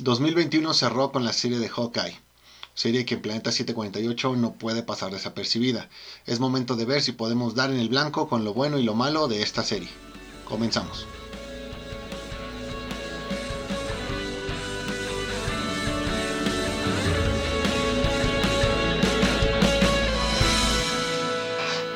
2021 0.00 0.74
cerró 0.74 1.10
con 1.10 1.24
la 1.24 1.32
serie 1.32 1.58
de 1.58 1.68
Hawkeye, 1.68 2.16
serie 2.72 3.04
que 3.04 3.14
en 3.14 3.22
Planeta 3.22 3.50
748 3.50 4.36
no 4.36 4.52
puede 4.52 4.84
pasar 4.84 5.10
desapercibida. 5.10 5.88
Es 6.24 6.38
momento 6.38 6.76
de 6.76 6.84
ver 6.84 7.02
si 7.02 7.10
podemos 7.10 7.56
dar 7.56 7.72
en 7.72 7.80
el 7.80 7.88
blanco 7.88 8.28
con 8.28 8.44
lo 8.44 8.54
bueno 8.54 8.78
y 8.78 8.84
lo 8.84 8.94
malo 8.94 9.26
de 9.26 9.42
esta 9.42 9.64
serie. 9.64 9.88
Comenzamos. 10.44 11.04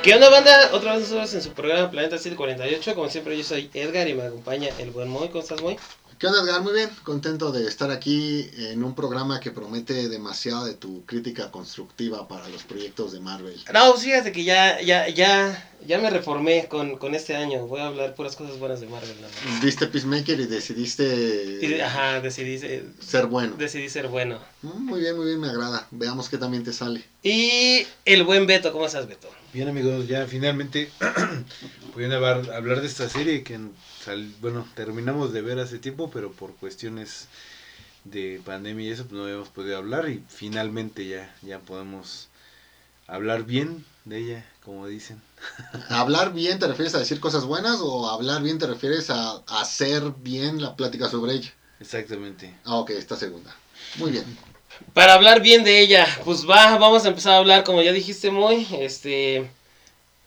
¿Qué 0.02 0.12
onda 0.12 0.28
banda? 0.28 0.70
Otra 0.72 0.96
vez 0.96 1.12
en 1.12 1.42
su 1.42 1.50
programa 1.50 1.88
Planeta 1.88 2.18
748. 2.18 2.96
Como 2.96 3.08
siempre 3.08 3.38
yo 3.38 3.44
soy 3.44 3.70
Edgar 3.72 4.08
y 4.08 4.14
me 4.14 4.24
acompaña 4.24 4.70
el 4.80 4.90
buen 4.90 5.08
Moy. 5.08 5.28
¿Cómo 5.28 5.44
estás 5.44 5.62
Moy? 5.62 5.76
¿Qué 6.23 6.29
onda 6.29 6.41
Edgar? 6.41 6.62
Muy 6.62 6.73
bien, 6.73 6.89
contento 7.02 7.50
de 7.50 7.66
estar 7.66 7.91
aquí 7.91 8.48
en 8.57 8.84
un 8.84 8.95
programa 8.95 9.40
que 9.40 9.50
promete 9.50 10.08
demasiado 10.08 10.64
de 10.67 10.75
tu 10.75 11.04
crítica 11.04 11.50
constructiva 11.50 12.29
para 12.29 12.49
los 12.49 12.63
proyectos 12.63 13.11
de 13.11 13.18
Marvel. 13.18 13.61
No, 13.75 13.93
fíjate 13.96 14.30
que 14.30 14.44
ya, 14.44 14.80
ya, 14.80 15.08
ya, 15.08 15.72
ya 15.85 15.99
me 15.99 16.11
reformé 16.11 16.68
con, 16.68 16.96
con 16.96 17.16
este 17.16 17.35
año. 17.35 17.66
Voy 17.66 17.80
a 17.80 17.89
hablar 17.89 18.14
puras 18.14 18.36
cosas 18.36 18.57
buenas 18.61 18.80
de 18.80 18.86
Marvel. 18.86 19.16
¿no? 19.21 19.61
Viste 19.64 19.89
Peacemaker 19.89 20.39
y 20.39 20.46
decidiste 20.46 21.58
Y, 21.61 21.80
ajá, 21.80 22.21
decidí, 22.21 22.54
eh, 22.63 22.85
ser 23.00 23.27
bueno. 23.27 23.57
decidí 23.58 23.89
ser 23.89 24.07
bueno. 24.07 24.39
Mm, 24.63 24.80
Muy 24.80 25.00
bien, 25.00 25.16
muy 25.16 25.27
bien, 25.27 25.41
me 25.41 25.49
agrada. 25.49 25.89
Veamos 25.91 26.29
qué 26.29 26.39
también 26.39 26.63
te 26.63 26.72
sale. 26.72 27.02
Y 27.25 27.85
el 28.04 28.22
buen 28.22 28.46
Beto, 28.46 28.71
¿cómo 28.71 28.86
estás 28.86 29.08
Beto? 29.08 29.29
Bien 29.52 29.66
amigos, 29.66 30.07
ya 30.07 30.25
finalmente 30.29 30.89
pudiendo 31.93 32.14
hablar, 32.14 32.48
hablar 32.52 32.80
de 32.80 32.86
esta 32.86 33.08
serie 33.08 33.42
que 33.42 33.58
sal- 34.05 34.33
bueno, 34.41 34.66
terminamos 34.74 35.33
de 35.33 35.42
ver 35.42 35.58
hace 35.58 35.78
tiempo, 35.78 36.10
pero 36.10 36.33
por 36.33 36.55
cuestiones 36.56 37.27
de 38.05 38.41
pandemia 38.44 38.86
y 38.86 38.91
eso 38.91 39.05
pues 39.05 39.14
no 39.14 39.24
habíamos 39.24 39.48
podido 39.48 39.77
hablar 39.77 40.08
y 40.08 40.22
finalmente 40.28 41.06
ya, 41.06 41.34
ya 41.42 41.58
podemos 41.60 42.28
hablar 43.06 43.44
bien 43.44 43.84
de 44.04 44.18
ella, 44.18 44.46
como 44.64 44.86
dicen. 44.88 45.20
¿Hablar 45.88 46.32
bien 46.32 46.58
te 46.58 46.66
refieres 46.66 46.94
a 46.94 46.98
decir 46.98 47.20
cosas 47.20 47.44
buenas 47.44 47.78
o 47.80 48.08
hablar 48.08 48.42
bien 48.42 48.58
te 48.58 48.66
refieres 48.66 49.10
a 49.10 49.42
hacer 49.46 50.02
bien 50.18 50.60
la 50.60 50.74
plática 50.77 51.08
sobre 51.08 51.34
ella? 51.34 51.52
Exactamente. 51.80 52.55
Ah, 52.64 52.77
ok, 52.77 52.90
esta 52.90 53.16
segunda. 53.16 53.55
Muy 53.96 54.10
bien. 54.12 54.24
Para 54.94 55.14
hablar 55.14 55.42
bien 55.42 55.64
de 55.64 55.80
ella, 55.80 56.06
pues 56.24 56.48
va, 56.48 56.77
vamos 56.78 57.05
a 57.05 57.08
empezar 57.08 57.34
a 57.34 57.38
hablar, 57.38 57.62
como 57.64 57.82
ya 57.82 57.92
dijiste 57.92 58.30
Moy, 58.30 58.66
este, 58.72 59.50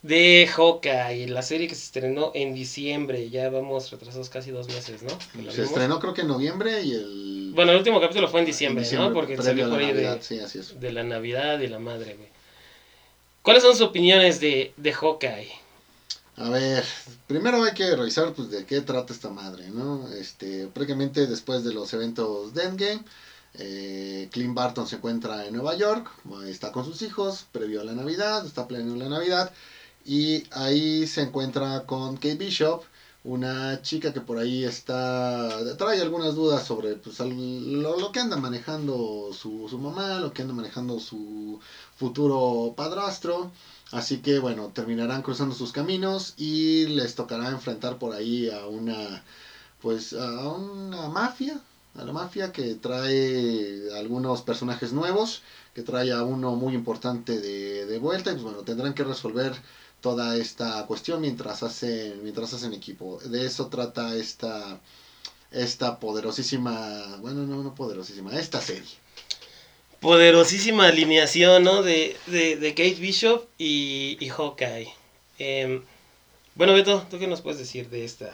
de 0.06 0.48
Hawkeye, 0.56 1.28
la 1.30 1.42
serie 1.42 1.68
que 1.68 1.74
se 1.74 1.86
estrenó 1.86 2.32
en 2.36 2.54
diciembre. 2.54 3.30
Ya 3.32 3.50
vamos 3.50 3.90
retrasados 3.90 4.30
casi 4.30 4.52
dos 4.52 4.68
meses, 4.68 5.02
¿no? 5.02 5.10
Se 5.10 5.38
vimos. 5.38 5.58
estrenó 5.58 6.00
creo 6.00 6.14
que 6.14 6.22
en 6.22 6.28
noviembre 6.28 6.84
y 6.84 6.94
el... 6.94 7.52
Bueno, 7.56 7.72
el 7.72 7.80
último 7.80 8.00
capítulo 8.00 8.28
fue 8.28 8.42
en 8.42 8.46
diciembre, 8.46 8.82
en 8.82 8.84
diciembre, 8.84 9.10
¿no? 9.10 9.16
Porque 9.16 9.36
salió 9.42 9.68
por 9.68 9.80
ahí 9.80 9.88
Navidad, 9.88 10.18
de, 10.18 10.24
Sí, 10.24 10.40
así 10.40 10.60
es. 10.60 10.80
de 10.80 10.92
la 10.92 11.04
Navidad 11.04 11.60
y 11.60 11.68
la 11.68 11.80
madre, 11.80 12.14
güey. 12.16 12.30
¿Cuáles 13.42 13.64
son 13.64 13.72
sus 13.74 13.82
opiniones 13.82 14.40
de, 14.40 14.74
de 14.78 14.94
Hawkeye? 14.94 15.52
A 16.38 16.50
ver, 16.50 16.84
primero 17.26 17.64
hay 17.64 17.74
que 17.74 17.96
revisar 17.96 18.34
pues 18.34 18.52
de 18.52 18.66
qué 18.66 18.82
trata 18.82 19.12
esta 19.12 19.30
madre, 19.30 19.70
¿no? 19.70 20.08
Este, 20.14 20.68
prácticamente 20.68 21.26
después 21.26 21.64
de 21.64 21.74
los 21.74 21.92
eventos 21.94 22.54
de 22.54 22.64
Endgame, 22.64 23.04
eh, 23.56 24.28
Clint 24.32 24.54
Barton 24.54 24.86
se 24.86 24.98
encuentra 24.98 25.48
en 25.48 25.54
Nueva 25.54 25.76
York, 25.76 26.12
está 26.48 26.72
con 26.72 26.86
sus 26.86 27.02
hijos, 27.02 27.46
previo 27.52 27.82
a 27.82 27.86
la 27.86 27.94
Navidad, 27.94 28.46
está 28.46 28.68
planeando 28.68 29.04
la 29.04 29.10
Navidad, 29.10 29.52
y 30.06 30.44
ahí 30.52 31.08
se 31.08 31.22
encuentra 31.24 31.86
con 31.86 32.16
Kate 32.16 32.36
Bishop, 32.36 32.84
una 33.24 33.82
chica 33.82 34.14
que 34.14 34.22
por 34.22 34.38
ahí 34.38 34.64
está, 34.64 35.76
trae 35.78 36.00
algunas 36.02 36.36
dudas 36.36 36.66
sobre 36.66 36.96
pues, 36.96 37.20
lo, 37.20 38.00
lo 38.00 38.12
que 38.12 38.20
anda 38.20 38.38
manejando 38.38 39.32
su, 39.34 39.68
su 39.68 39.80
mamá, 39.80 40.20
lo 40.20 40.32
que 40.32 40.44
anda 40.44 40.54
manejando 40.54 41.00
su 41.00 41.60
futuro 41.98 42.74
padrastro. 42.78 43.52
Así 43.92 44.20
que 44.22 44.40
bueno, 44.40 44.70
terminarán 44.74 45.22
cruzando 45.24 45.56
sus 45.56 45.72
caminos 45.72 46.34
y 46.38 46.86
les 46.88 47.16
tocará 47.16 47.50
enfrentar 47.50 47.98
por 47.98 48.14
ahí 48.14 48.50
a 48.50 48.68
una 48.68 49.24
pues 49.82 50.14
a 50.14 50.50
una 50.50 51.08
mafia, 51.10 51.60
a 51.96 52.04
la 52.04 52.12
mafia 52.14 52.52
que 52.52 52.76
trae 52.76 53.90
algunos 53.98 54.42
personajes 54.42 54.94
nuevos, 54.94 55.42
que 55.74 55.84
trae 55.84 56.12
a 56.12 56.24
uno 56.24 56.56
muy 56.56 56.74
importante 56.74 57.40
de, 57.40 57.86
de 57.86 58.00
vuelta 58.00 58.32
y 58.32 58.34
pues 58.34 58.44
bueno, 58.44 58.60
tendrán 58.60 58.94
que 58.94 59.04
resolver 59.04 59.54
toda 60.06 60.38
esta 60.38 60.86
cuestión 60.86 61.20
mientras 61.20 61.64
hacen 61.64 62.22
mientras 62.22 62.54
hacen 62.54 62.76
equipo. 62.76 63.18
De 63.26 63.44
eso 63.44 63.70
trata 63.70 64.16
esta 64.16 64.80
esta 65.50 66.00
poderosísima, 66.00 67.18
bueno, 67.22 67.48
no 67.48 67.64
no 67.64 67.74
poderosísima, 67.74 68.40
esta 68.40 68.62
serie. 68.62 68.94
Poderosísima 70.02 70.86
alineación, 70.90 71.64
¿no? 71.64 71.82
De, 71.82 72.16
de, 72.28 72.56
de 72.56 72.70
Kate 72.76 73.02
Bishop 73.02 73.48
y, 73.58 74.18
y 74.20 74.30
Hawkeye. 74.30 74.94
Em, 75.40 75.82
bueno, 76.54 76.74
Beto, 76.74 77.04
¿tú 77.10 77.18
qué 77.18 77.26
nos 77.26 77.42
puedes 77.42 77.58
decir 77.58 77.90
de 77.90 78.06
esta? 78.06 78.30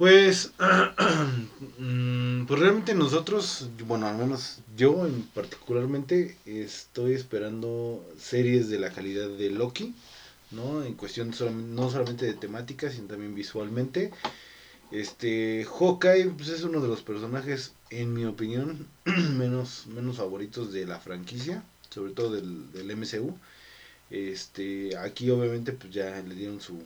Pues, 0.00 0.52
mm, 1.78 2.46
pues 2.46 2.58
realmente 2.58 2.94
nosotros, 2.94 3.68
bueno, 3.86 4.06
al 4.06 4.16
menos 4.16 4.60
yo 4.74 5.06
en 5.06 5.24
particularmente, 5.24 6.38
estoy 6.46 7.12
esperando 7.12 8.02
series 8.18 8.70
de 8.70 8.78
la 8.78 8.88
calidad 8.92 9.28
de 9.28 9.50
Loki, 9.50 9.94
¿no? 10.52 10.82
En 10.82 10.94
cuestión 10.94 11.34
no 11.74 11.90
solamente 11.90 12.24
de 12.24 12.32
temática, 12.32 12.90
sino 12.90 13.08
también 13.08 13.34
visualmente. 13.34 14.10
Este, 14.90 15.66
Hawkeye, 15.66 16.30
pues 16.30 16.48
es 16.48 16.62
uno 16.64 16.80
de 16.80 16.88
los 16.88 17.02
personajes, 17.02 17.74
en 17.90 18.14
mi 18.14 18.24
opinión, 18.24 18.86
menos, 19.04 19.86
menos 19.86 20.16
favoritos 20.16 20.72
de 20.72 20.86
la 20.86 20.98
franquicia, 20.98 21.62
sobre 21.90 22.14
todo 22.14 22.30
del, 22.36 22.72
del 22.72 22.96
MCU. 22.96 23.36
Este, 24.08 24.96
aquí 24.96 25.28
obviamente 25.28 25.72
pues 25.72 25.92
ya 25.92 26.22
le 26.22 26.34
dieron 26.34 26.62
su, 26.62 26.82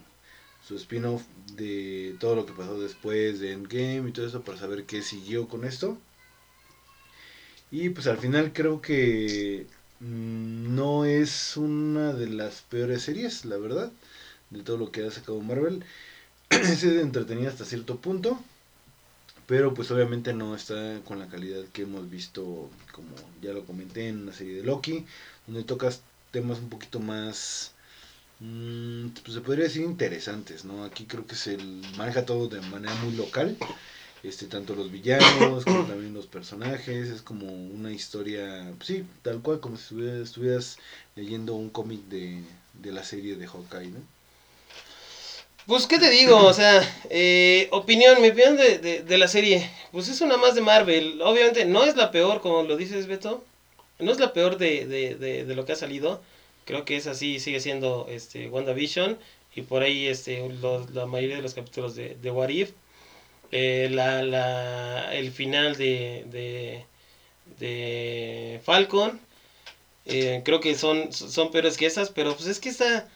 su 0.67 0.77
spin-off 0.77 1.23
de 1.57 2.17
todo 2.21 2.35
lo 2.35 2.47
que 2.47 2.53
pasó 2.53 2.81
después 2.81 3.41
de 3.41 3.53
Endgame 3.53 4.09
y 4.09 4.13
todo 4.13 4.27
eso 4.27 4.43
para 4.43 4.59
saber 4.59 4.85
qué 4.85 5.03
siguió 5.03 5.49
con 5.49 5.65
esto. 5.65 5.99
Y 7.71 7.91
pues 7.91 8.07
al 8.07 8.19
final 8.19 8.53
creo 8.53 8.81
que 8.81 9.67
mm, 10.01 10.75
no 10.75 11.05
es 11.05 11.57
una 11.57 12.13
de 12.13 12.29
las 12.29 12.63
peores 12.63 13.03
series, 13.03 13.45
la 13.45 13.57
verdad, 13.57 13.93
de 14.51 14.63
todo 14.63 14.77
lo 14.77 14.91
que 14.91 15.05
ha 15.05 15.11
sacado 15.11 15.41
Marvel. 15.41 15.85
es 16.51 16.85
entretenida 16.85 17.51
hasta 17.51 17.65
cierto 17.65 17.99
punto, 17.99 18.39
pero 19.47 19.75
pues 19.75 19.91
obviamente 19.91 20.33
no 20.33 20.55
está 20.55 21.01
con 21.05 21.19
la 21.19 21.29
calidad 21.29 21.65
que 21.73 21.83
hemos 21.83 22.09
visto, 22.11 22.71
como 22.93 23.09
ya 23.43 23.53
lo 23.53 23.65
comenté 23.65 24.09
en 24.09 24.27
la 24.27 24.33
serie 24.33 24.55
de 24.55 24.65
Loki, 24.65 25.05
donde 25.47 25.65
tocas 25.65 26.03
temas 26.31 26.59
un 26.59 26.69
poquito 26.71 27.01
más 27.01 27.74
Mm, 28.41 29.09
pues 29.23 29.35
se 29.35 29.41
podría 29.41 29.65
decir 29.65 29.83
interesantes, 29.83 30.65
¿no? 30.65 30.85
Aquí 30.85 31.07
creo 31.07 31.27
que 31.27 31.35
se 31.37 31.57
maneja 31.97 32.27
todo 32.27 32.49
de 32.49 32.61
manera 32.63 32.95
muy 32.97 33.15
local, 33.15 33.57
este 34.23 34.47
tanto 34.47 34.75
los 34.75 34.91
villanos 34.91 35.67
como 35.67 35.85
también 35.87 36.15
los 36.15 36.27
personajes, 36.27 37.11
es 37.11 37.23
como 37.23 37.47
una 37.53 37.93
historia, 37.93 38.73
pues 38.79 38.89
sí, 38.89 39.07
tal 39.23 39.41
cual 39.43 39.61
como 39.61 39.77
si 39.77 39.85
estuvieras, 39.85 40.21
estuvieras 40.23 40.79
leyendo 41.17 41.55
un 41.55 41.71
cómic 41.71 42.03
de, 42.09 42.45
de 42.75 42.93
la 42.93 43.05
serie 43.05 43.37
de 43.37 43.47
Hawkeye, 43.47 43.91
¿no? 43.91 44.01
Pues, 45.67 45.87
¿qué 45.87 45.99
te 45.99 46.11
digo? 46.11 46.45
O 46.45 46.53
sea, 46.53 46.83
eh, 47.09 47.69
opinión, 47.73 48.21
mi 48.21 48.29
opinión 48.29 48.57
de, 48.57 48.79
de, 48.79 49.03
de 49.03 49.19
la 49.19 49.29
serie. 49.29 49.71
Pues 49.93 50.09
es 50.09 50.21
una 50.21 50.37
más 50.37 50.55
de 50.55 50.61
Marvel. 50.61 51.23
Obviamente 51.23 51.65
no 51.65 51.85
es 51.85 51.97
la 51.97 52.11
peor, 52.11 52.41
como 52.43 52.63
lo 52.65 52.77
dices, 52.77 53.07
Beto. 53.07 53.43
No 53.99 54.13
es 54.13 54.21
la 54.21 54.33
peor 54.35 54.59
de, 54.59 54.87
de 54.87 55.55
lo 55.55 55.65
que 55.65 55.73
ha 55.73 55.77
salido. 55.77 56.21
Creo 56.65 56.85
que 56.85 56.97
es 56.97 57.07
así, 57.07 57.39
sigue 57.41 57.61
siendo 57.61 58.07
este 58.11 58.49
WandaVision. 58.49 59.19
Y 59.57 59.63
por 59.63 59.83
ahí 59.83 60.07
este 60.09 60.49
los- 60.49 60.91
la 60.91 61.07
mayoría 61.07 61.37
de 61.37 61.43
los 61.43 61.55
capítulos 61.55 61.95
de, 61.97 62.17
de 62.17 62.31
What. 62.31 62.51
Eh, 63.53 63.89
la, 63.91 64.23
la, 64.23 65.15
el 65.15 65.31
final 65.31 65.77
de, 65.77 66.25
de, 66.31 66.87
de 67.59 68.61
Falcon. 68.65 69.21
Eh, 70.07 70.43
creo 70.45 70.61
que 70.61 70.75
son, 70.77 71.13
son 71.13 71.51
peores 71.51 71.77
que 71.79 71.87
esas, 71.87 72.11
pero 72.11 72.35
pues 72.37 72.49
es 72.49 72.61
que 72.61 72.71
esta 72.71 73.09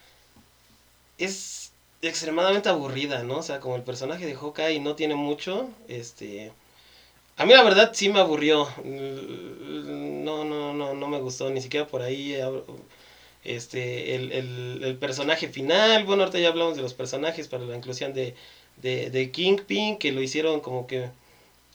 es 1.19 1.73
extremadamente 2.03 2.69
aburrida, 2.69 3.23
¿no? 3.23 3.39
O 3.39 3.43
sea, 3.43 3.61
como 3.61 3.77
el 3.77 3.83
personaje 3.83 4.27
de 4.27 4.35
Hawkeye 4.35 4.81
no 4.81 4.95
tiene 4.95 5.15
mucho, 5.15 5.69
este... 5.89 6.53
A 7.37 7.47
mí 7.47 7.53
la 7.55 7.62
verdad 7.62 7.93
sí 7.95 8.09
me 8.11 8.21
aburrió. 8.21 8.69
No, 8.85 10.45
no, 10.45 10.73
no, 10.75 10.95
no 10.95 11.09
me 11.09 11.19
gustó, 11.21 11.50
ni 11.50 11.61
siquiera 11.61 11.87
por 11.87 12.03
ahí. 12.03 12.37
Este, 13.44 14.14
el, 14.17 14.32
el, 14.32 14.85
el 14.85 14.96
personaje 14.99 15.49
final, 15.49 16.05
bueno, 16.05 16.23
ahorita 16.25 16.38
ya 16.40 16.49
hablamos 16.49 16.76
de 16.76 16.82
los 16.82 16.94
personajes 16.94 17.49
para 17.49 17.64
la 17.64 17.76
inclusión 17.76 18.12
de, 18.14 18.35
de, 18.76 19.11
de 19.11 19.31
Kingpin, 19.32 19.99
que 19.99 20.12
lo 20.12 20.23
hicieron 20.23 20.61
como 20.61 20.87
que, 20.87 21.11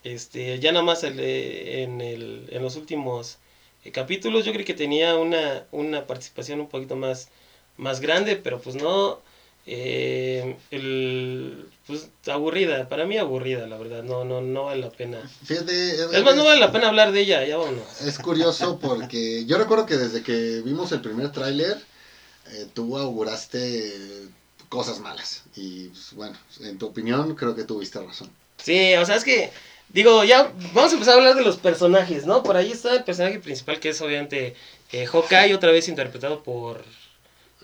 este, 0.04 0.60
ya 0.60 0.72
nada 0.72 0.86
más 0.86 1.04
el, 1.04 1.20
eh, 1.20 1.84
en, 1.84 2.02
en 2.02 2.62
los 2.64 2.76
últimos 2.76 3.40
eh, 3.86 3.92
capítulos, 3.92 4.46
yo 4.46 4.54
creo 4.54 4.66
que 4.66 4.74
tenía 4.74 5.16
una, 5.16 5.68
una 5.72 6.08
participación 6.08 6.60
un 6.62 6.68
poquito 6.70 6.96
más, 6.96 7.30
más 7.78 8.02
grande, 8.02 8.36
pero 8.38 8.62
pues 8.62 8.76
no, 8.76 9.22
Eh, 9.66 10.58
el, 10.72 11.70
pues 11.88 12.10
aburrida, 12.28 12.90
para 12.90 13.06
mí 13.06 13.18
aburrida, 13.18 13.66
la 13.68 13.78
verdad, 13.78 14.04
no, 14.04 14.26
no, 14.26 14.42
no 14.42 14.66
vale 14.66 14.82
la 14.82 14.90
pena. 14.90 15.20
Fíjate, 15.46 15.96
Es 15.96 16.24
más, 16.24 16.36
no 16.36 16.44
vale 16.44 16.60
la 16.60 16.72
pena 16.72 16.90
hablar 16.90 17.12
de 17.12 17.22
ella, 17.22 17.46
ya 17.46 17.58
vámonos. 17.58 18.02
Es 18.02 18.20
curioso 18.20 18.78
porque 18.80 19.46
yo 19.46 19.58
recuerdo 19.58 19.86
que 19.86 19.98
desde 19.98 20.22
que 20.22 20.62
vimos 20.66 20.92
el 20.92 21.02
primer 21.02 21.32
tráiler, 21.32 21.78
eh, 22.52 22.68
tú 22.74 22.98
auguraste 22.98 24.30
cosas 24.70 25.00
malas. 25.00 25.44
Y 25.56 25.90
pues, 25.90 26.14
bueno, 26.14 26.36
en 26.62 26.78
tu 26.78 26.88
opinión 26.88 27.36
creo 27.36 27.56
que 27.56 27.64
tuviste 27.64 28.02
razón. 28.02 28.30
Sí, 28.58 28.96
o 28.96 29.06
sea, 29.06 29.16
es 29.16 29.24
que, 29.24 29.52
digo, 29.90 30.24
ya 30.24 30.52
vamos 30.74 30.92
a 30.92 30.96
empezar 30.96 31.14
a 31.14 31.18
hablar 31.18 31.36
de 31.36 31.44
los 31.44 31.58
personajes, 31.58 32.26
¿no? 32.26 32.44
Por 32.44 32.58
ahí 32.58 32.72
está 32.72 32.94
el 32.96 33.04
personaje 33.04 33.40
principal 33.40 33.80
que 33.80 33.90
es 33.90 34.02
obviamente 34.02 34.56
eh, 34.92 35.06
Hawkeye, 35.06 35.54
otra 35.54 35.72
vez 35.72 35.88
interpretado 35.88 36.44
por... 36.44 36.84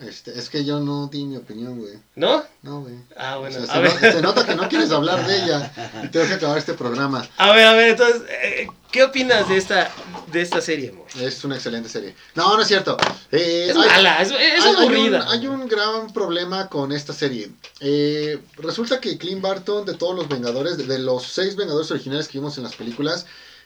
Este, 0.01 0.37
es 0.39 0.49
que 0.49 0.63
yo 0.63 0.79
no 0.79 1.07
di 1.07 1.25
mi 1.25 1.35
opinión, 1.35 1.77
güey. 1.77 1.93
¿No? 2.15 2.41
No, 2.61 2.81
güey. 2.81 2.95
Ah, 3.17 3.37
O 3.37 3.41
bueno, 3.41 3.65
sea, 3.65 3.73
a 3.73 3.75
se, 3.75 3.81
ver. 3.81 3.93
no- 3.93 4.11
se 4.13 4.21
nota 4.21 4.45
que 4.45 4.55
no 4.55 4.69
quieres 4.69 4.91
hablar 4.91 5.27
de 5.27 5.43
ella 5.43 5.71
y 6.03 6.07
tengo 6.07 6.25
que 6.25 6.33
acabar 6.35 6.57
este 6.57 6.73
programa. 6.73 7.27
A 7.37 7.51
ver, 7.51 7.65
a 7.67 7.73
ver, 7.73 7.89
entonces, 7.89 8.21
eh, 8.29 8.67
¿qué 8.91 9.03
opinas 9.03 9.49
de 9.49 9.57
esta, 9.57 9.91
de 10.31 10.41
esta 10.41 10.61
serie, 10.61 10.89
amor? 10.91 11.05
Es 11.19 11.43
una 11.43 11.55
excelente 11.55 11.89
serie. 11.89 12.15
No, 12.35 12.55
no 12.55 12.61
es 12.61 12.67
cierto. 12.69 12.95
Eh, 13.31 13.67
Es 13.71 13.75
hay- 13.75 13.87
mala, 13.89 14.21
es, 14.21 14.29
es 14.31 14.37
hay- 14.37 14.51
hay 14.61 14.69
un- 14.69 14.77
aburrida. 14.77 15.27
Hay 15.31 15.47
un, 15.47 15.67
gran 15.67 16.07
problema 16.13 16.67
con 16.69 16.93
esta 16.93 17.11
serie. 17.11 17.51
Eh, 17.81 18.39
resulta 18.57 19.01
que 19.01 19.17
Clint 19.17 19.41
Barton, 19.41 19.85
de 19.85 19.95
todos 19.95 20.15
los 20.15 20.29
Vengadores, 20.29 20.77
de, 20.77 20.85
de 20.85 20.99
los 20.99 21.23
seis 21.27 21.55
Vengadores 21.57 21.91
originales 21.91 22.27
que 22.29 22.37
vimos 22.39 22.57
en 22.57 22.63
las 22.63 22.75
películas, 22.75 23.25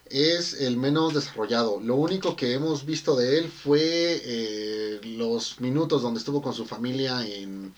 es 0.09 0.53
el 0.53 0.77
menos 0.77 1.13
desarrollado. 1.13 1.79
Lo 1.79 1.95
único 1.95 2.35
que 2.35 2.53
hemos 2.53 2.85
visto 2.85 3.15
de 3.15 3.39
él 3.39 3.49
fue 3.49 4.21
eh, 4.23 5.01
los 5.03 5.59
minutos 5.59 6.01
donde 6.01 6.19
estuvo 6.19 6.41
con 6.41 6.53
su 6.53 6.65
familia 6.65 7.25
en, 7.25 7.71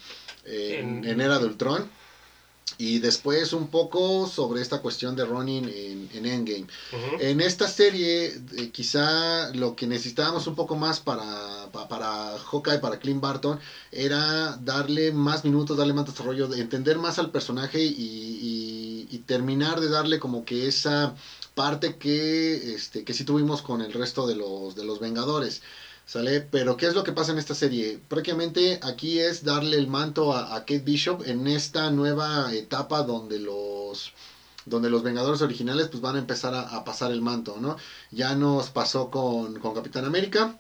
en, 0.46 1.06
Era 1.22 1.40
de 1.40 1.46
Ultron. 1.46 1.90
Y 2.78 3.00
después 3.00 3.54
un 3.54 3.68
poco 3.68 4.28
sobre 4.28 4.62
esta 4.62 4.80
cuestión 4.80 5.16
de 5.16 5.24
Ronin 5.24 5.64
en, 5.70 6.10
en 6.14 6.26
Endgame. 6.26 6.66
En 7.22 7.40
esta 7.40 7.70
serie, 7.70 8.34
eh, 8.58 8.70
quizá 8.70 9.50
lo 9.54 9.76
que 9.78 9.88
necesitábamos 9.88 10.46
un 10.46 10.56
poco 10.56 10.76
más 10.76 11.00
para, 11.00 11.70
pa- 11.72 11.88
para 11.88 12.38
Hawkeye, 12.38 12.80
para 12.80 12.98
Clint 12.98 13.22
Barton, 13.22 13.60
era 13.94 14.58
darle 14.58 15.12
más 15.14 15.46
minutos, 15.46 15.78
darle 15.78 15.94
más 15.94 16.06
desarrollo, 16.06 16.50
de 16.50 16.60
entender 16.60 16.98
más 16.98 17.18
al 17.18 17.30
personaje 17.30 17.82
y, 17.82 17.92
y- 17.96 19.08
y 19.10 19.18
terminar 19.20 19.80
de 19.80 19.88
darle 19.88 20.20
como 20.20 20.44
que 20.44 20.68
esa 20.68 21.14
parte 21.56 21.98
que, 21.98 22.74
este, 22.76 23.04
que 23.06 23.14
sí 23.16 23.26
tuvimos 23.26 23.64
con 23.64 23.82
el 23.82 23.94
resto 23.94 24.28
de 24.28 24.36
los, 24.36 24.76
de 24.76 24.86
los 24.86 25.00
Vengadores. 25.00 25.62
¿Sale? 26.06 26.42
Pero 26.42 26.78
¿qué 26.78 26.86
es 26.88 26.94
lo 26.96 27.04
que 27.04 27.14
pasa 27.14 27.32
en 27.32 27.40
esta 27.40 27.56
serie? 27.56 28.00
Prácticamente 28.08 28.80
aquí 28.84 29.20
es 29.20 29.44
darle 29.44 29.78
el 29.78 29.88
manto 29.88 30.34
a, 30.34 30.56
a 30.56 30.60
Kate 30.62 30.80
Bishop 30.80 31.24
en 31.26 31.48
esta 31.48 31.90
nueva 31.90 32.54
etapa 32.54 33.04
donde 33.04 33.40
los 33.40 34.14
donde 34.66 34.90
los 34.90 35.04
Vengadores 35.04 35.42
originales 35.42 35.88
pues 35.90 36.02
van 36.02 36.16
a 36.16 36.20
empezar 36.20 36.54
a, 36.56 36.62
a 36.64 36.84
pasar 36.84 37.12
el 37.12 37.22
manto, 37.22 37.60
¿no? 37.60 37.78
Ya 38.12 38.36
nos 38.36 38.70
pasó 38.72 39.10
con, 39.12 39.60
con 39.60 39.74
Capitán 39.76 40.06
América, 40.06 40.60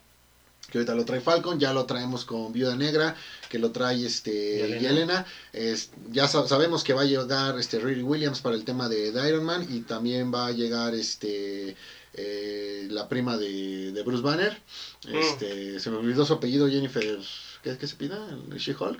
que 0.75 0.79
ahorita 0.79 0.95
lo 0.95 1.05
trae 1.05 1.21
Falcon, 1.21 1.57
ya 1.57 1.71
lo 1.71 1.85
traemos 1.85 2.25
con 2.25 2.51
Viuda 2.51 2.75
Negra, 2.75 3.15
que 3.49 3.59
lo 3.59 3.71
trae 3.71 4.05
este 4.05 4.57
Yelena. 4.57 4.81
Yelena, 4.81 5.25
Es- 5.53 5.89
ya 6.11 6.27
sa- 6.27 6.47
sabemos 6.49 6.83
que 6.83 6.93
va 6.93 7.03
a 7.03 7.05
llegar 7.05 7.57
este 7.57 7.79
Riri 7.79 8.01
Williams 8.03 8.41
para 8.41 8.55
el 8.57 8.65
tema 8.65 8.89
de, 8.89 9.13
de 9.13 9.29
Iron 9.29 9.45
Man 9.45 9.65
y 9.69 9.79
también 9.81 10.33
va 10.33 10.47
a 10.47 10.51
llegar 10.51 10.93
este 10.93 11.75
eh, 12.17 12.87
la 12.91 13.07
prima 13.09 13.37
de, 13.37 13.91
de 13.93 14.03
Bruce 14.03 14.21
Banner, 14.23 14.57
Mm. 15.07 15.15
este, 15.17 15.79
se 15.79 15.89
me 15.91 15.97
olvidó 15.97 16.25
su 16.25 16.33
apellido 16.33 16.67
Jennifer, 16.69 17.19
¿qué, 17.63 17.77
qué 17.77 17.87
se 17.87 17.95
pida? 17.95 18.17
¿She-Hulk? 18.57 18.99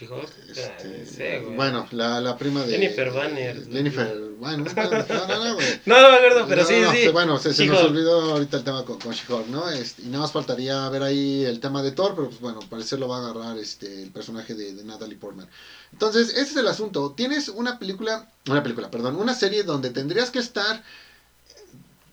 Este, 0.00 1.40
güey. 1.40 1.56
bueno, 1.56 1.86
la, 1.90 2.20
la 2.20 2.36
prima 2.36 2.62
de 2.64 2.72
Jennifer 2.72 3.10
Banner. 3.10 3.64
Jennifer, 3.70 4.16
bueno, 4.38 4.64
no, 4.64 5.26
no, 5.26 5.44
no, 5.44 5.54
güey. 5.54 5.66
No, 5.86 6.00
no 6.00 6.10
me 6.10 6.16
acuerdo, 6.16 6.46
pero 6.48 6.62
No, 6.62 6.68
sí, 6.68 6.80
no, 6.80 6.92
sí. 6.92 7.08
Bueno, 7.08 7.38
se, 7.38 7.52
se 7.52 7.66
nos 7.66 7.82
olvidó 7.82 8.32
ahorita 8.32 8.58
el 8.58 8.64
tema 8.64 8.84
con, 8.84 8.98
con 8.98 9.12
She-Hulk, 9.12 9.48
¿no? 9.48 9.68
Este, 9.70 10.02
y 10.02 10.06
nada 10.06 10.20
más 10.22 10.32
faltaría 10.32 10.88
ver 10.90 11.02
ahí 11.02 11.44
el 11.44 11.60
tema 11.60 11.82
de 11.82 11.92
Thor, 11.92 12.14
pero 12.14 12.28
pues 12.28 12.40
bueno, 12.40 12.60
parece 12.70 12.96
lo 12.96 13.08
va 13.08 13.18
a 13.18 13.30
agarrar 13.30 13.58
este 13.58 14.02
el 14.02 14.10
personaje 14.10 14.54
de, 14.54 14.74
de 14.74 14.84
Natalie 14.84 15.16
Portman. 15.16 15.48
Entonces, 15.92 16.30
ese 16.30 16.42
es 16.42 16.56
el 16.56 16.68
asunto. 16.68 17.12
Tienes 17.16 17.48
una 17.48 17.78
película, 17.78 18.30
una 18.48 18.62
película, 18.62 18.90
perdón, 18.90 19.16
una 19.16 19.34
serie 19.34 19.64
donde 19.64 19.90
tendrías 19.90 20.30
que 20.30 20.38
estar 20.38 20.82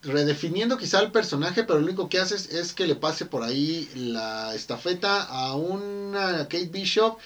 redefiniendo 0.02 0.78
quizá 0.78 1.00
el 1.02 1.12
personaje, 1.12 1.64
pero 1.64 1.80
lo 1.80 1.86
único 1.86 2.10
que 2.10 2.20
haces 2.20 2.50
es 2.52 2.74
que 2.74 2.88
le 2.88 2.96
pase 2.96 3.26
por 3.26 3.44
ahí 3.44 3.90
la 3.96 4.54
estafeta 4.54 5.24
a 5.24 5.56
una 5.56 6.44
Kate 6.44 6.70
Bishop 6.72 7.18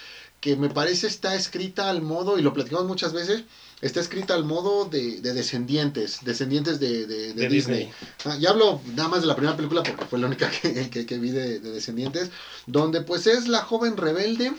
que 0.42 0.56
me 0.56 0.70
parece 0.70 1.08
está 1.08 1.36
escrita 1.36 1.90
al 1.90 2.02
modo, 2.02 2.38
y 2.40 2.42
lo 2.42 2.54
platicamos 2.54 2.86
muchas 2.88 3.12
veces, 3.14 3.44
está 3.82 4.00
escrita 4.00 4.34
al 4.36 4.46
modo 4.46 4.86
de, 4.86 5.20
de 5.22 5.34
descendientes, 5.34 6.20
descendientes 6.24 6.80
de, 6.80 7.06
de- 7.08 7.34
Disney. 7.34 7.50
Disney. 7.50 7.92
Ah, 8.26 8.36
ya 8.38 8.50
hablo 8.52 8.82
nada 8.96 9.10
más 9.10 9.22
de 9.22 9.28
la 9.28 9.36
primera 9.36 9.56
película 9.56 9.84
porque 9.84 10.06
fue 10.06 10.20
la 10.20 10.28
única 10.28 10.50
que, 10.50 10.90
que- 10.90 11.06
que 11.06 11.18
vi 11.18 11.32
de, 11.32 11.60
de 11.60 11.72
Descendientes, 11.72 12.30
donde 12.68 13.02
pues 13.02 13.28
es 13.28 13.48
la 13.48 13.62
joven 13.62 13.98
rebelde 13.98 14.54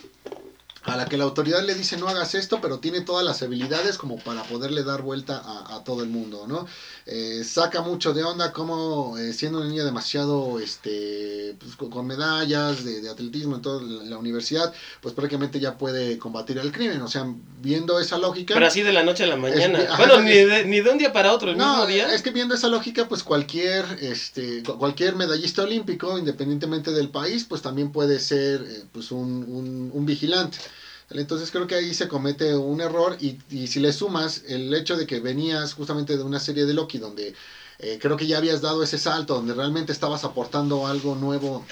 a 0.83 0.97
la 0.97 1.05
que 1.05 1.17
la 1.19 1.25
autoridad 1.25 1.63
le 1.63 1.75
dice 1.75 1.97
no 1.99 2.09
hagas 2.09 2.35
esto, 2.35 2.61
pero 2.63 2.79
tiene 2.79 3.03
todas 3.03 3.25
las 3.25 3.43
habilidades 3.43 3.99
como 3.99 4.17
para 4.19 4.43
poderle 4.45 4.83
dar 4.83 5.03
vuelta 5.03 5.37
a, 5.45 5.77
a 5.77 5.85
todo 5.85 6.03
el 6.03 6.09
mundo, 6.09 6.47
¿no? 6.47 6.67
Eh, 7.07 7.43
saca 7.45 7.83
mucho 7.83 8.13
de 8.15 8.23
onda 8.25 8.53
como 8.53 9.19
eh, 9.19 9.33
siendo 9.35 9.59
una 9.59 9.69
niña 9.69 9.85
demasiado, 9.85 10.59
este, 10.59 11.55
pues, 11.59 11.77
con, 11.77 12.07
medallas 12.07 12.83
de, 12.85 13.01
de 13.03 13.09
atletismo 13.11 13.57
en 13.57 13.63
toda 13.63 13.83
la, 13.83 14.05
la 14.05 14.17
universidad, 14.19 14.73
pues 15.01 15.15
prácticamente 15.15 15.61
ya 15.61 15.77
puede 15.77 16.19
combatir 16.19 16.57
el 16.59 16.73
crimen, 16.73 17.03
o 17.03 17.09
sea, 17.09 17.27
viendo 17.61 18.01
esa 18.01 18.17
lógica... 18.19 18.55
Pero 18.55 18.67
así 18.67 18.83
de 18.83 18.93
la 18.93 19.03
noche 19.03 19.25
a 19.25 19.27
la 19.27 19.37
mañana. 19.37 19.79
Es 19.83 19.97
bueno, 19.99 20.15
ajá, 20.15 20.23
ni 20.23 20.31
es- 20.33 20.49
de, 20.49 20.65
ni 20.65 20.81
de 20.81 20.91
un 20.91 20.99
día 20.99 21.13
para 21.13 21.33
otro, 21.33 21.51
el 21.51 21.57
mismo 21.57 21.87
día. 21.87 22.13
es 22.15 22.23
que 22.23 22.31
viendo 22.31 22.55
esa 22.55 22.69
lógica, 22.69 23.07
pues 23.07 23.23
cualquier, 23.23 23.85
este, 24.01 24.63
cu- 24.63 24.79
cualquier 24.79 25.15
medallista 25.15 25.63
olímpico, 25.63 26.17
independientemente 26.17 26.93
del 26.93 27.11
país, 27.11 27.45
pues 27.45 27.61
también 27.61 27.93
puede 27.93 28.19
ser, 28.19 28.63
eh, 28.63 28.85
pues 28.93 29.11
un, 29.11 29.45
un, 29.49 29.91
un 29.93 30.07
vigilante. 30.07 30.59
Entonces 31.11 31.51
creo 31.51 31.67
que 31.67 31.75
ahí 31.75 31.93
se 31.93 32.09
comete 32.09 32.55
un 32.55 32.81
error 32.81 33.17
y, 33.21 33.39
y 33.51 33.67
si 33.67 33.81
le 33.81 33.93
sumas 33.93 34.43
el 34.47 34.73
hecho 34.75 34.97
de 34.97 35.07
que 35.07 35.21
venías 35.21 35.75
justamente 35.75 36.17
de 36.17 36.23
una 36.23 36.39
serie 36.39 36.67
de 36.67 36.75
Loki 36.75 36.99
donde 36.99 37.35
eh, 37.83 37.99
creo 38.01 38.17
que 38.17 38.27
ya 38.27 38.37
habías 38.37 38.61
dado 38.61 38.83
ese 38.83 38.99
salto, 38.99 39.35
donde 39.35 39.55
realmente 39.55 39.91
estabas 39.91 40.25
aportando 40.25 40.87
algo 40.87 41.15
nuevo 41.15 41.65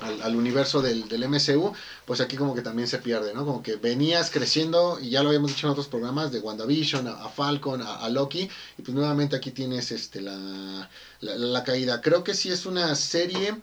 al, 0.00 0.34
universo 0.34 0.82
del, 0.82 1.08
del 1.08 1.28
MCU, 1.28 1.72
pues 2.04 2.20
aquí 2.20 2.36
como 2.36 2.52
que 2.52 2.62
también 2.62 2.88
se 2.88 2.98
pierde, 2.98 3.32
¿no? 3.32 3.46
Como 3.46 3.62
que 3.62 3.76
venías 3.76 4.30
creciendo, 4.30 4.98
y 5.00 5.10
ya 5.10 5.22
lo 5.22 5.28
habíamos 5.28 5.52
dicho 5.52 5.68
en 5.68 5.70
otros 5.70 5.86
programas, 5.86 6.32
de 6.32 6.40
WandaVision, 6.40 7.06
a, 7.06 7.28
Falcon, 7.28 7.80
a, 7.80 7.94
a 7.94 8.08
Loki, 8.08 8.50
y 8.76 8.82
pues 8.82 8.92
nuevamente 8.92 9.36
aquí 9.36 9.52
tienes 9.52 9.92
este 9.92 10.20
la, 10.20 10.90
la, 11.20 11.36
la 11.36 11.62
caída. 11.62 12.00
Creo 12.00 12.24
que 12.24 12.34
sí 12.34 12.50
es 12.50 12.66
una 12.66 12.94
serie 12.96 13.54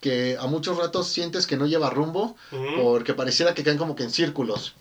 que 0.00 0.36
a 0.38 0.46
muchos 0.46 0.76
ratos 0.76 1.08
sientes 1.08 1.46
que 1.46 1.56
no 1.56 1.66
lleva 1.66 1.90
rumbo, 1.90 2.36
porque 2.76 3.14
pareciera 3.14 3.54
que 3.54 3.64
caen 3.64 3.78
como 3.78 3.96
que 3.96 4.04
en 4.04 4.10
círculos. 4.10 4.74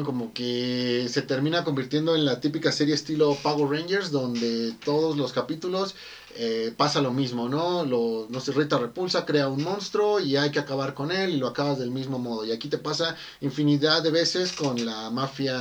Como 0.00 0.32
que 0.32 1.06
se 1.10 1.20
termina 1.20 1.62
convirtiendo 1.64 2.14
en 2.14 2.24
la 2.24 2.40
típica 2.40 2.72
serie 2.72 2.94
estilo 2.94 3.36
Power 3.42 3.68
Rangers, 3.68 4.10
donde 4.10 4.72
todos 4.84 5.18
los 5.18 5.32
capítulos 5.32 5.94
eh, 6.34 6.72
pasa 6.74 7.02
lo 7.02 7.10
mismo, 7.12 7.46
¿no? 7.50 7.84
Lo, 7.84 8.26
no 8.30 8.40
sé, 8.40 8.52
Rita 8.52 8.78
repulsa, 8.78 9.26
crea 9.26 9.48
un 9.48 9.62
monstruo 9.62 10.18
y 10.18 10.36
hay 10.36 10.50
que 10.50 10.58
acabar 10.58 10.94
con 10.94 11.12
él 11.12 11.32
y 11.34 11.36
lo 11.36 11.46
acabas 11.46 11.78
del 11.78 11.90
mismo 11.90 12.18
modo. 12.18 12.42
Y 12.46 12.52
aquí 12.52 12.68
te 12.68 12.78
pasa 12.78 13.14
infinidad 13.42 14.02
de 14.02 14.10
veces 14.10 14.52
con 14.52 14.82
la 14.82 15.10
mafia 15.10 15.58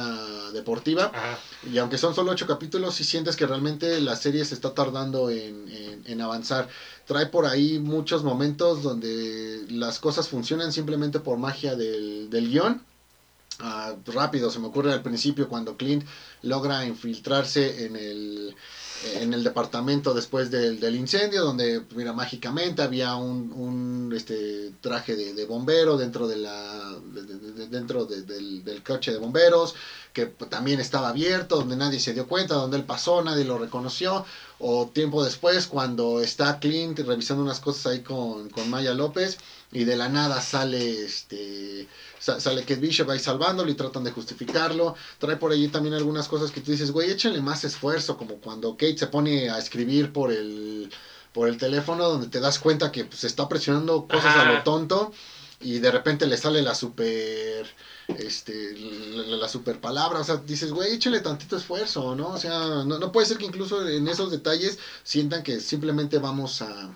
deportiva. 0.53 1.11
Ajá. 1.13 1.37
Y 1.69 1.77
aunque 1.77 1.97
son 1.97 2.15
solo 2.15 2.31
ocho 2.31 2.47
capítulos, 2.47 2.95
sí 2.95 3.03
sientes 3.03 3.35
que 3.35 3.45
realmente 3.45 3.99
la 3.99 4.15
serie 4.15 4.45
se 4.45 4.53
está 4.55 4.73
tardando 4.73 5.29
en, 5.29 5.67
en- 5.67 6.03
en 6.05 6.21
avanzar. 6.21 6.69
Trae 7.05 7.25
por 7.25 7.45
ahí 7.45 7.77
muchos 7.79 8.23
momentos 8.23 8.81
donde 8.81 9.65
las 9.69 9.99
cosas 9.99 10.29
funcionan 10.29 10.71
simplemente 10.71 11.19
por 11.19 11.37
magia 11.37 11.75
del, 11.75 12.29
del 12.29 12.49
guion. 12.49 12.81
Ah, 13.63 13.95
rápido, 14.07 14.49
se 14.49 14.57
me 14.59 14.67
ocurre 14.67 14.91
al 14.91 15.03
principio 15.03 15.47
cuando 15.47 15.77
Clint 15.77 16.03
logra 16.41 16.83
infiltrarse 16.83 17.85
en 17.85 17.95
el, 17.95 18.55
en 19.17 19.33
el 19.35 19.43
departamento 19.43 20.15
después 20.15 20.49
del, 20.49 20.79
del 20.79 20.95
incendio, 20.95 21.43
donde, 21.43 21.81
pues, 21.81 21.95
mira, 21.95 22.11
mágicamente 22.11 22.81
había 22.81 23.15
un, 23.15 23.51
un, 23.53 24.11
este, 24.15 24.71
traje 24.81 25.15
de, 25.15 25.33
de 25.35 25.45
bombero 25.45 25.95
dentro, 25.95 26.27
de 26.27 26.37
la, 26.37 26.97
de- 27.13 27.21
de- 27.23 27.51
de- 27.51 27.67
dentro 27.67 28.05
de- 28.05 28.23
del, 28.23 28.63
del 28.63 28.81
coche 28.81 29.11
de 29.11 29.17
bomberos, 29.19 29.75
que 30.11 30.25
también 30.25 30.79
estaba 30.79 31.09
abierto, 31.09 31.57
donde 31.57 31.75
nadie 31.75 31.99
se 31.99 32.13
dio 32.13 32.25
cuenta, 32.27 32.55
donde 32.55 32.77
él 32.77 32.83
pasó, 32.83 33.21
nadie 33.21 33.43
lo 33.45 33.59
reconoció, 33.59 34.25
o 34.63 34.87
tiempo 34.87 35.23
después 35.23 35.67
cuando 35.67 36.21
está 36.21 36.59
Clint 36.59 36.99
revisando 36.99 37.43
unas 37.43 37.59
cosas 37.59 37.87
ahí 37.87 38.01
con, 38.01 38.49
con 38.49 38.69
Maya 38.69 38.93
López, 38.93 39.37
y 39.71 39.85
de 39.85 39.95
la 39.95 40.09
nada 40.09 40.41
sale 40.41 41.03
este 41.05 41.87
sa- 42.19 42.39
sale 42.39 42.61
Kate 42.61 42.75
Bishop 42.75 43.09
ahí 43.09 43.19
salvándolo 43.19 43.71
y 43.71 43.75
tratan 43.75 44.03
de 44.03 44.11
justificarlo. 44.11 44.95
Trae 45.17 45.37
por 45.37 45.51
allí 45.51 45.67
también 45.69 45.95
algunas 45.95 46.27
cosas 46.27 46.51
que 46.51 46.61
tú 46.61 46.71
dices, 46.71 46.91
güey, 46.91 47.09
échenle 47.09 47.41
más 47.41 47.63
esfuerzo, 47.63 48.17
como 48.17 48.35
cuando 48.35 48.73
Kate 48.73 48.97
se 48.97 49.07
pone 49.07 49.49
a 49.49 49.57
escribir 49.57 50.11
por 50.11 50.31
el 50.31 50.89
por 51.33 51.47
el 51.47 51.57
teléfono 51.57 52.09
donde 52.09 52.27
te 52.27 52.41
das 52.41 52.59
cuenta 52.59 52.91
que 52.91 53.05
pues, 53.05 53.23
está 53.23 53.47
presionando 53.47 54.05
cosas 54.05 54.35
a 54.35 54.51
lo 54.51 54.63
tonto 54.63 55.13
y 55.61 55.79
de 55.79 55.91
repente 55.91 56.25
le 56.27 56.37
sale 56.37 56.61
la 56.61 56.75
super 56.75 57.65
este 58.17 58.73
la, 58.75 59.37
la 59.37 59.47
super 59.47 59.79
palabra, 59.79 60.19
o 60.19 60.23
sea, 60.23 60.37
dices, 60.37 60.71
güey, 60.71 60.93
échale 60.93 61.21
tantito 61.21 61.55
esfuerzo, 61.55 62.15
¿no? 62.15 62.29
O 62.29 62.37
sea, 62.37 62.83
no, 62.85 62.99
no 62.99 63.11
puede 63.11 63.27
ser 63.27 63.37
que 63.37 63.45
incluso 63.45 63.87
en 63.87 64.07
esos 64.07 64.31
detalles 64.31 64.79
sientan 65.03 65.43
que 65.43 65.59
simplemente 65.59 66.17
vamos 66.19 66.61
a 66.61 66.95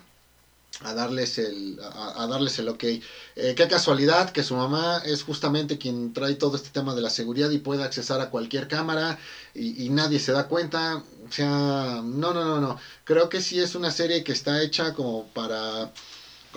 a 0.80 0.92
darles 0.92 1.38
el 1.38 1.78
a, 1.82 2.26
darles 2.26 2.58
el 2.58 2.68
ok. 2.68 2.84
Eh, 2.84 3.54
qué 3.56 3.66
casualidad 3.68 4.28
que 4.30 4.42
su 4.42 4.54
mamá 4.54 5.00
es 5.04 5.22
justamente 5.22 5.78
quien 5.78 6.12
trae 6.12 6.34
todo 6.34 6.56
este 6.56 6.68
tema 6.70 6.94
de 6.94 7.00
la 7.00 7.08
seguridad 7.10 7.48
y 7.50 7.58
puede 7.58 7.82
accesar 7.82 8.20
a 8.20 8.28
cualquier 8.30 8.68
cámara 8.68 9.18
y, 9.54 9.84
y 9.84 9.88
nadie 9.88 10.18
se 10.18 10.32
da 10.32 10.48
cuenta. 10.48 11.02
O 11.28 11.32
sea 11.32 12.00
no 12.04 12.32
no 12.34 12.44
no 12.44 12.60
no. 12.60 12.76
Creo 13.04 13.28
que 13.30 13.40
sí 13.40 13.58
es 13.60 13.74
una 13.74 13.90
serie 13.90 14.22
que 14.22 14.32
está 14.32 14.60
hecha 14.62 14.92
como 14.92 15.26
para 15.28 15.90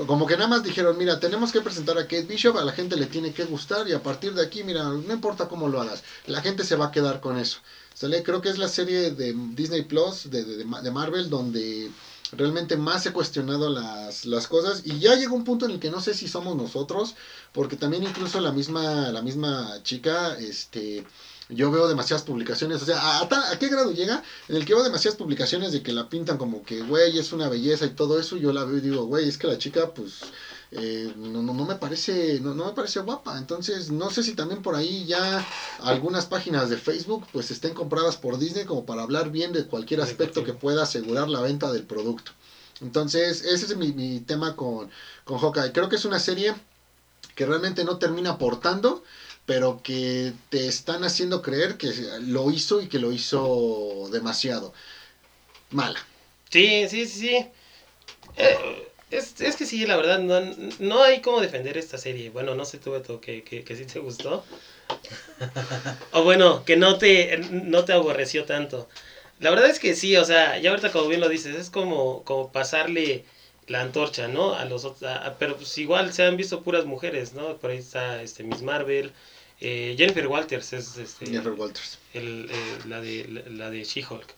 como 0.07 0.25
que 0.25 0.35
nada 0.35 0.47
más 0.47 0.63
dijeron, 0.63 0.97
mira, 0.97 1.19
tenemos 1.19 1.51
que 1.51 1.61
presentar 1.61 1.97
a 1.97 2.03
Kate 2.03 2.23
Bishop, 2.23 2.57
a 2.57 2.63
la 2.63 2.71
gente 2.71 2.95
le 2.95 3.05
tiene 3.05 3.33
que 3.33 3.45
gustar 3.45 3.87
y 3.87 3.93
a 3.93 4.01
partir 4.01 4.33
de 4.33 4.43
aquí, 4.43 4.63
mira, 4.63 4.83
no 4.83 5.13
importa 5.13 5.47
cómo 5.47 5.67
lo 5.67 5.81
hagas, 5.81 6.03
la 6.25 6.41
gente 6.41 6.63
se 6.63 6.75
va 6.75 6.87
a 6.87 6.91
quedar 6.91 7.19
con 7.19 7.37
eso. 7.37 7.59
¿Sale? 7.93 8.23
Creo 8.23 8.39
que 8.39 8.49
es 8.49 8.57
la 8.57 8.69
serie 8.69 9.11
de 9.11 9.33
Disney 9.55 9.81
Plus, 9.81 10.29
de, 10.29 10.45
de, 10.45 10.91
Marvel, 10.91 11.29
donde 11.29 11.91
realmente 12.31 12.77
más 12.77 13.05
he 13.05 13.11
cuestionado 13.11 13.69
las, 13.69 14.25
las 14.25 14.47
cosas 14.47 14.83
y 14.85 14.99
ya 14.99 15.15
llegó 15.15 15.35
un 15.35 15.43
punto 15.43 15.65
en 15.65 15.71
el 15.71 15.79
que 15.79 15.89
no 15.89 15.99
sé 15.99 16.13
si 16.13 16.27
somos 16.29 16.55
nosotros, 16.55 17.15
porque 17.51 17.75
también 17.75 18.03
incluso 18.03 18.39
la 18.39 18.53
misma, 18.53 19.11
la 19.11 19.21
misma 19.21 19.83
chica, 19.83 20.37
este 20.37 21.05
yo 21.49 21.71
veo 21.71 21.87
demasiadas 21.87 22.23
publicaciones, 22.23 22.81
o 22.81 22.85
sea, 22.85 22.99
¿a, 22.99 23.19
a, 23.21 23.51
a 23.51 23.59
qué 23.59 23.69
grado 23.69 23.91
llega? 23.91 24.23
En 24.47 24.55
el 24.55 24.65
que 24.65 24.75
veo 24.75 24.83
demasiadas 24.83 25.17
publicaciones 25.17 25.71
de 25.71 25.81
que 25.81 25.91
la 25.91 26.07
pintan 26.07 26.37
como 26.37 26.63
que, 26.63 26.81
güey, 26.81 27.17
es 27.17 27.33
una 27.33 27.49
belleza 27.49 27.85
y 27.85 27.89
todo 27.89 28.19
eso, 28.19 28.37
yo 28.37 28.53
la 28.53 28.63
veo 28.63 28.77
y 28.77 28.81
digo, 28.81 29.05
güey, 29.05 29.27
es 29.27 29.37
que 29.37 29.47
la 29.47 29.57
chica, 29.57 29.91
pues, 29.91 30.19
eh, 30.71 31.11
no, 31.17 31.41
no, 31.41 31.53
no, 31.53 31.65
me 31.65 31.75
parece, 31.75 32.39
no, 32.39 32.53
no, 32.53 32.65
me 32.67 32.73
parece 32.73 32.99
guapa, 32.99 33.37
entonces, 33.39 33.89
no 33.89 34.11
sé 34.11 34.21
si 34.21 34.33
también 34.33 34.61
por 34.61 34.75
ahí 34.75 35.05
ya 35.05 35.43
algunas 35.79 36.27
páginas 36.27 36.69
de 36.69 36.77
Facebook, 36.77 37.25
pues, 37.33 37.49
estén 37.49 37.73
compradas 37.73 38.15
por 38.17 38.37
Disney 38.37 38.65
como 38.65 38.85
para 38.85 39.01
hablar 39.01 39.31
bien 39.31 39.51
de 39.51 39.65
cualquier 39.65 40.01
aspecto 40.01 40.43
que 40.43 40.53
pueda 40.53 40.83
asegurar 40.83 41.29
la 41.29 41.41
venta 41.41 41.71
del 41.71 41.83
producto. 41.83 42.31
Entonces, 42.81 43.41
ese 43.41 43.65
es 43.65 43.75
mi, 43.75 43.91
mi 43.91 44.19
tema 44.19 44.55
con, 44.55 44.89
con 45.25 45.39
Hawkeye. 45.39 45.73
Creo 45.73 45.89
que 45.89 45.97
es 45.97 46.05
una 46.05 46.19
serie 46.19 46.55
que 47.35 47.45
realmente 47.45 47.83
no 47.83 47.97
termina 47.97 48.31
aportando, 48.31 49.03
pero 49.49 49.81
que 49.81 50.33
te 50.49 50.67
están 50.67 51.03
haciendo 51.03 51.41
creer 51.41 51.75
que 51.75 51.91
lo 52.21 52.51
hizo 52.51 52.83
y 52.83 52.87
que 52.87 52.99
lo 52.99 53.11
hizo 53.11 54.07
demasiado. 54.11 54.75
Mala. 55.71 55.97
Sí, 56.51 56.87
sí, 56.87 57.07
sí, 57.07 57.19
sí. 57.19 57.47
Eh, 58.37 58.87
es, 59.09 59.41
es, 59.41 59.55
que 59.55 59.65
sí, 59.65 59.87
la 59.87 59.97
verdad, 59.97 60.19
no, 60.19 60.39
no 60.77 61.01
hay 61.01 61.21
cómo 61.21 61.41
defender 61.41 61.79
esta 61.79 61.97
serie. 61.97 62.29
Bueno, 62.29 62.53
no 62.53 62.63
sé 62.63 62.77
tú, 62.77 62.91
Beto, 62.91 63.19
que, 63.19 63.43
que, 63.43 63.63
que 63.63 63.75
sí 63.75 63.85
te 63.85 63.97
gustó. 63.97 64.45
o 66.11 66.23
bueno, 66.23 66.63
que 66.63 66.77
no 66.77 66.99
te, 66.99 67.39
no 67.49 67.85
te 67.85 67.93
aborreció 67.93 68.45
tanto. 68.45 68.87
La 69.39 69.49
verdad 69.49 69.67
es 69.67 69.79
que 69.79 69.95
sí, 69.95 70.15
o 70.15 70.25
sea, 70.25 70.59
ya 70.59 70.69
ahorita 70.69 70.91
como 70.91 71.07
bien 71.07 71.21
lo 71.21 71.27
dices, 71.27 71.55
es 71.55 71.71
como, 71.71 72.23
como 72.23 72.51
pasarle 72.51 73.25
la 73.65 73.81
antorcha, 73.81 74.27
¿no? 74.27 74.53
A 74.53 74.65
los 74.65 74.85
otros, 74.85 75.09
a, 75.09 75.37
pero 75.39 75.55
pues 75.57 75.75
igual 75.79 76.13
se 76.13 76.23
han 76.23 76.37
visto 76.37 76.61
puras 76.61 76.85
mujeres, 76.85 77.33
¿no? 77.33 77.57
Por 77.57 77.71
ahí 77.71 77.77
está 77.77 78.21
este 78.21 78.43
Miss 78.43 78.61
Marvel, 78.61 79.11
eh, 79.61 79.95
Jennifer 79.97 80.27
Walters 80.27 80.73
es 80.73 80.97
este, 80.97 81.25
Jennifer 81.25 81.53
Walters. 81.53 81.99
El, 82.13 82.49
eh, 82.49 82.77
la 82.87 83.01
de, 83.01 83.27
la, 83.27 83.41
la 83.65 83.69
de 83.69 83.83
She-Hulk. 83.83 84.33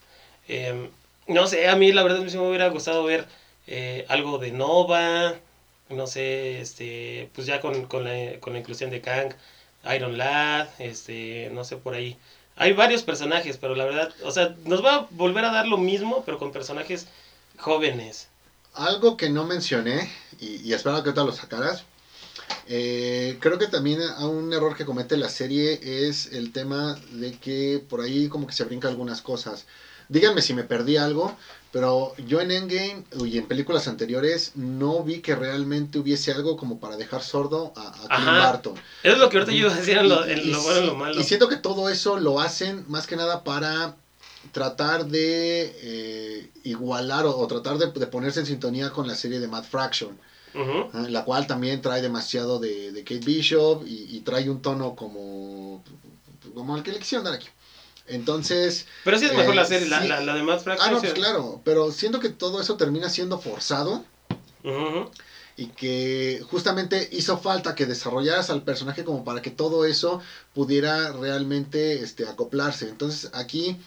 Eh, 0.48 0.90
no 1.28 1.48
sé, 1.48 1.68
a 1.68 1.76
mí 1.76 1.92
la 1.92 2.04
verdad 2.04 2.20
me 2.20 2.40
hubiera 2.40 2.68
gustado 2.70 3.04
ver 3.04 3.28
eh, 3.68 4.06
algo 4.10 4.38
de 4.38 4.52
Nova, 4.52 5.36
no 5.90 6.08
sé, 6.08 6.60
este, 6.60 7.30
pues 7.34 7.48
ya 7.48 7.62
con, 7.62 7.86
con, 7.86 8.04
la, 8.04 8.40
con 8.40 8.54
la 8.54 8.60
inclusión 8.60 8.90
de 8.90 9.02
Kang, 9.02 9.34
Iron 9.96 10.18
Lad, 10.18 10.68
este, 10.80 11.50
no 11.54 11.64
sé 11.64 11.78
por 11.78 11.94
ahí. 11.94 12.18
Hay 12.56 12.74
varios 12.74 13.04
personajes, 13.04 13.58
pero 13.58 13.76
la 13.76 13.86
verdad, 13.86 14.14
o 14.24 14.32
sea, 14.32 14.56
nos 14.66 14.84
va 14.84 14.96
a 14.96 15.08
volver 15.12 15.46
a 15.46 15.52
dar 15.52 15.68
lo 15.68 15.78
mismo, 15.78 16.24
pero 16.26 16.38
con 16.38 16.52
personajes 16.52 17.08
jóvenes. 17.58 18.28
Algo 18.74 19.18
que 19.18 19.30
no 19.30 19.46
mencioné, 19.46 20.12
y, 20.40 20.58
y 20.68 20.74
espero 20.74 20.96
que 21.02 21.10
ahorita 21.10 21.24
lo 21.24 21.32
sacaras, 21.32 21.86
eh, 22.68 23.38
creo 23.40 23.58
que 23.58 23.68
también 23.68 24.00
un 24.20 24.54
error 24.54 24.76
que 24.76 24.86
comete 24.86 25.18
la 25.18 25.30
serie 25.30 25.80
es 26.08 26.28
el 26.32 26.52
tema 26.52 26.98
de 27.12 27.34
que 27.34 27.84
por 27.90 28.02
ahí 28.02 28.30
como 28.30 28.48
que 28.48 28.54
se 28.54 28.64
brinca 28.64 28.88
algunas 28.88 29.22
cosas. 29.22 29.66
Díganme 30.10 30.42
si 30.42 30.54
me 30.54 30.64
perdí 30.64 30.98
algo, 30.98 31.36
pero 31.72 32.14
yo 32.28 32.42
en 32.42 32.52
Endgame 32.52 33.04
y 33.26 33.38
en 33.38 33.48
películas 33.48 33.88
anteriores 33.88 34.52
no 34.56 35.04
vi 35.04 35.22
que 35.22 35.36
realmente 35.36 36.00
hubiese 36.00 36.32
algo 36.32 36.58
como 36.58 36.80
para 36.80 36.98
dejar 36.98 37.24
sordo 37.24 37.72
a, 37.78 37.88
a 37.88 38.18
Clint 38.18 38.26
Barton. 38.26 38.74
Es 39.04 39.18
lo 39.18 39.30
que 39.30 39.38
ahorita 39.38 39.54
yo 39.54 39.60
iba 39.60 39.74
a 39.74 39.78
decir 39.78 39.98
en 39.98 40.10
lo, 40.10 40.26
en 40.26 40.52
lo 40.52 40.62
bueno 40.62 40.82
y 40.82 40.86
lo 40.86 40.96
malo. 40.96 41.20
Y 41.20 41.24
siento 41.24 41.48
que 41.48 41.56
todo 41.56 41.90
eso 41.90 42.20
lo 42.20 42.42
hacen 42.42 42.84
más 42.90 43.08
que 43.08 43.16
nada 43.16 43.44
para 43.46 43.96
tratar 44.52 45.06
de 45.06 45.74
eh, 45.82 46.52
igualar 46.64 47.26
o, 47.26 47.38
o 47.38 47.48
tratar 47.48 47.78
de, 47.78 47.92
de, 47.92 48.08
ponerse 48.08 48.42
en 48.42 48.48
sintonía 48.48 48.90
con 48.90 49.08
la 49.08 49.16
serie 49.16 49.40
de 49.40 49.48
Mad 49.48 49.64
Fraction. 49.64 50.18
Uh 50.54 50.60
-huh. 50.60 51.08
La 51.10 51.24
cual 51.24 51.48
también 51.48 51.82
trae 51.82 52.02
demasiado 52.02 52.60
de, 52.60 52.92
de 52.92 53.04
Kate 53.04 53.26
Bishop 53.26 53.86
y, 53.86 54.18
y, 54.18 54.20
trae 54.22 54.50
un 54.50 54.62
tono 54.62 54.96
como, 54.96 55.84
como 56.54 56.78
el 56.78 56.84
que 56.84 56.92
le 56.92 57.00
quisieron 57.00 57.26
dar 57.26 57.36
aquí. 57.36 57.48
Entonces. 58.08 58.88
Pero 59.04 59.18
sí 59.18 59.26
es 59.26 59.34
mejor 59.34 59.54
eh, 59.54 59.58
la 59.58 59.66
serie, 59.66 59.86
sí. 59.86 59.90
la, 59.90 60.04
la, 60.04 60.22
la, 60.22 60.36
de 60.36 60.44
Mad 60.44 60.60
Fraction. 60.60 60.90
Ah, 60.90 60.92
no, 60.92 61.00
pues 61.00 61.14
claro. 61.14 61.62
Pero 61.64 61.92
siento 61.92 62.20
que 62.20 62.30
todo 62.30 62.62
eso 62.62 62.76
termina 62.76 63.10
siendo 63.10 63.40
forzado. 63.40 64.04
Uh 64.64 64.70
-huh. 64.70 65.10
Y 65.58 65.68
que 65.68 66.44
justamente 66.50 67.10
hizo 67.12 67.38
falta 67.38 67.76
que 67.76 67.86
desarrollaras 67.86 68.50
al 68.50 68.64
personaje 68.64 69.04
como 69.04 69.24
para 69.24 69.42
que 69.42 69.52
todo 69.52 69.86
eso 69.86 70.22
pudiera 70.54 71.12
realmente 71.12 72.02
este, 72.02 72.28
acoplarse. 72.28 72.90
Entonces 72.90 73.30
aquí, 73.34 73.78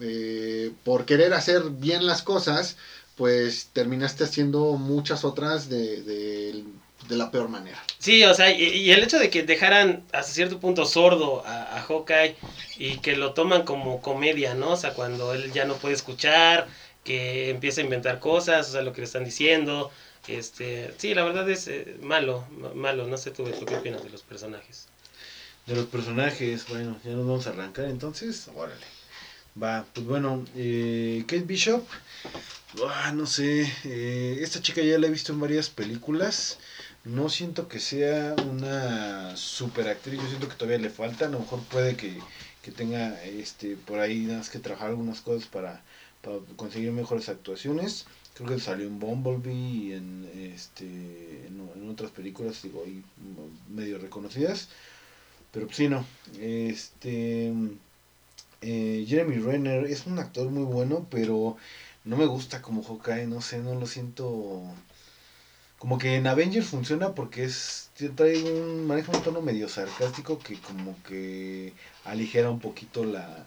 eh, 0.00 0.72
por 0.84 1.04
querer 1.04 1.34
hacer 1.34 1.64
bien 1.70 2.06
las 2.06 2.22
cosas, 2.22 2.76
pues 3.18 3.70
terminaste 3.72 4.24
haciendo 4.24 4.74
muchas 4.74 5.24
otras 5.24 5.68
de, 5.68 6.02
de, 6.02 6.64
de, 7.08 7.16
la 7.16 7.32
peor 7.32 7.48
manera. 7.48 7.82
Sí, 7.98 8.22
o 8.22 8.32
sea, 8.32 8.52
y, 8.52 8.62
y, 8.62 8.92
el 8.92 9.02
hecho 9.02 9.18
de 9.18 9.28
que 9.28 9.42
dejaran 9.42 10.04
hasta 10.12 10.32
cierto 10.32 10.60
punto 10.60 10.86
sordo 10.86 11.44
a, 11.44 11.76
a, 11.76 11.82
Hawkeye 11.82 12.36
y 12.78 12.98
que 12.98 13.16
lo 13.16 13.34
toman 13.34 13.64
como 13.64 14.00
comedia, 14.00 14.54
¿no? 14.54 14.70
O 14.70 14.76
sea, 14.76 14.94
cuando 14.94 15.34
él 15.34 15.52
ya 15.52 15.64
no 15.64 15.74
puede 15.74 15.96
escuchar, 15.96 16.68
que 17.02 17.50
empieza 17.50 17.80
a 17.80 17.84
inventar 17.84 18.20
cosas, 18.20 18.68
o 18.68 18.72
sea, 18.72 18.82
lo 18.82 18.92
que 18.92 19.00
le 19.00 19.06
están 19.06 19.24
diciendo. 19.24 19.90
Este, 20.28 20.94
sí, 20.98 21.14
la 21.14 21.24
verdad 21.24 21.48
es 21.50 21.66
eh, 21.66 21.96
malo, 22.02 22.44
malo. 22.74 23.08
No 23.08 23.16
sé 23.16 23.32
tú, 23.32 23.44
¿tú 23.44 23.66
qué 23.66 23.76
opinas 23.76 24.04
de 24.04 24.10
los 24.10 24.22
personajes? 24.22 24.86
De 25.66 25.74
los 25.74 25.86
personajes, 25.86 26.68
bueno, 26.68 26.98
ya 27.04 27.12
nos 27.12 27.26
vamos 27.26 27.46
a 27.46 27.50
arrancar 27.50 27.86
entonces. 27.86 28.48
Órale. 28.54 28.97
Va, 29.60 29.84
pues 29.92 30.06
bueno, 30.06 30.44
eh, 30.54 31.24
Kate 31.26 31.42
Bishop, 31.42 31.84
ah, 32.86 33.12
no 33.12 33.26
sé, 33.26 33.62
eh, 33.84 34.38
esta 34.40 34.62
chica 34.62 34.82
ya 34.82 34.98
la 34.98 35.08
he 35.08 35.10
visto 35.10 35.32
en 35.32 35.40
varias 35.40 35.68
películas, 35.68 36.58
no 37.04 37.28
siento 37.28 37.66
que 37.66 37.80
sea 37.80 38.36
una 38.48 39.36
super 39.36 39.88
actriz, 39.88 40.20
yo 40.20 40.28
siento 40.28 40.48
que 40.48 40.54
todavía 40.54 40.78
le 40.78 40.90
falta, 40.90 41.26
a 41.26 41.28
lo 41.30 41.40
mejor 41.40 41.60
puede 41.64 41.96
que, 41.96 42.16
que 42.62 42.70
tenga 42.70 43.20
este 43.24 43.76
por 43.76 43.98
ahí 43.98 44.20
nada 44.20 44.38
más 44.38 44.50
que 44.50 44.60
trabajar 44.60 44.90
algunas 44.90 45.22
cosas 45.22 45.48
para, 45.48 45.82
para 46.22 46.38
conseguir 46.56 46.92
mejores 46.92 47.28
actuaciones, 47.28 48.06
creo 48.34 48.50
que 48.50 48.60
salió 48.60 48.86
en 48.86 49.00
Bumblebee 49.00 49.54
y 49.54 49.92
en, 49.92 50.30
este, 50.54 50.84
en, 50.84 51.68
en 51.74 51.90
otras 51.90 52.12
películas, 52.12 52.62
digo, 52.62 52.84
ahí 52.86 53.02
medio 53.68 53.98
reconocidas, 53.98 54.68
pero 55.52 55.66
pues 55.66 55.78
sí, 55.78 55.88
no, 55.88 56.04
este... 56.38 57.52
Eh, 58.60 59.04
Jeremy 59.08 59.36
Renner 59.36 59.84
es 59.86 60.06
un 60.06 60.18
actor 60.18 60.50
muy 60.50 60.64
bueno, 60.64 61.06
pero 61.10 61.56
no 62.04 62.16
me 62.16 62.26
gusta 62.26 62.60
como 62.62 62.82
Hawkeye, 62.82 63.26
no 63.26 63.40
sé, 63.40 63.58
no 63.58 63.74
lo 63.74 63.86
siento. 63.86 64.62
Como 65.78 65.98
que 65.98 66.16
en 66.16 66.26
Avengers 66.26 66.66
funciona 66.66 67.14
porque 67.14 67.44
es 67.44 67.90
trae 68.16 68.42
un 68.42 68.86
maneja 68.86 69.12
un 69.12 69.22
tono 69.22 69.40
medio 69.42 69.68
sarcástico 69.68 70.38
que 70.38 70.54
como 70.60 70.96
que 71.04 71.72
aligera 72.04 72.50
un 72.50 72.60
poquito 72.60 73.04
la, 73.04 73.46